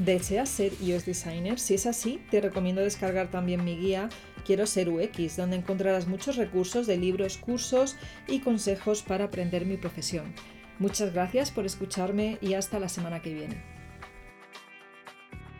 ¿Deseas 0.00 0.48
ser 0.48 0.72
iOS 0.82 1.06
Designer? 1.06 1.58
Si 1.60 1.74
es 1.74 1.86
así, 1.86 2.20
te 2.30 2.40
recomiendo 2.40 2.80
descargar 2.80 3.30
también 3.30 3.64
mi 3.64 3.76
guía 3.76 4.08
Quiero 4.44 4.66
ser 4.66 4.88
UX, 4.88 5.36
donde 5.36 5.56
encontrarás 5.56 6.08
muchos 6.08 6.36
recursos 6.36 6.86
de 6.86 6.96
libros, 6.96 7.36
cursos 7.36 7.96
y 8.26 8.40
consejos 8.40 9.02
para 9.02 9.24
aprender 9.24 9.66
mi 9.66 9.76
profesión. 9.76 10.34
Muchas 10.78 11.12
gracias 11.12 11.50
por 11.50 11.66
escucharme 11.66 12.38
y 12.40 12.54
hasta 12.54 12.80
la 12.80 12.88
semana 12.88 13.20
que 13.20 13.34
viene. 13.34 13.62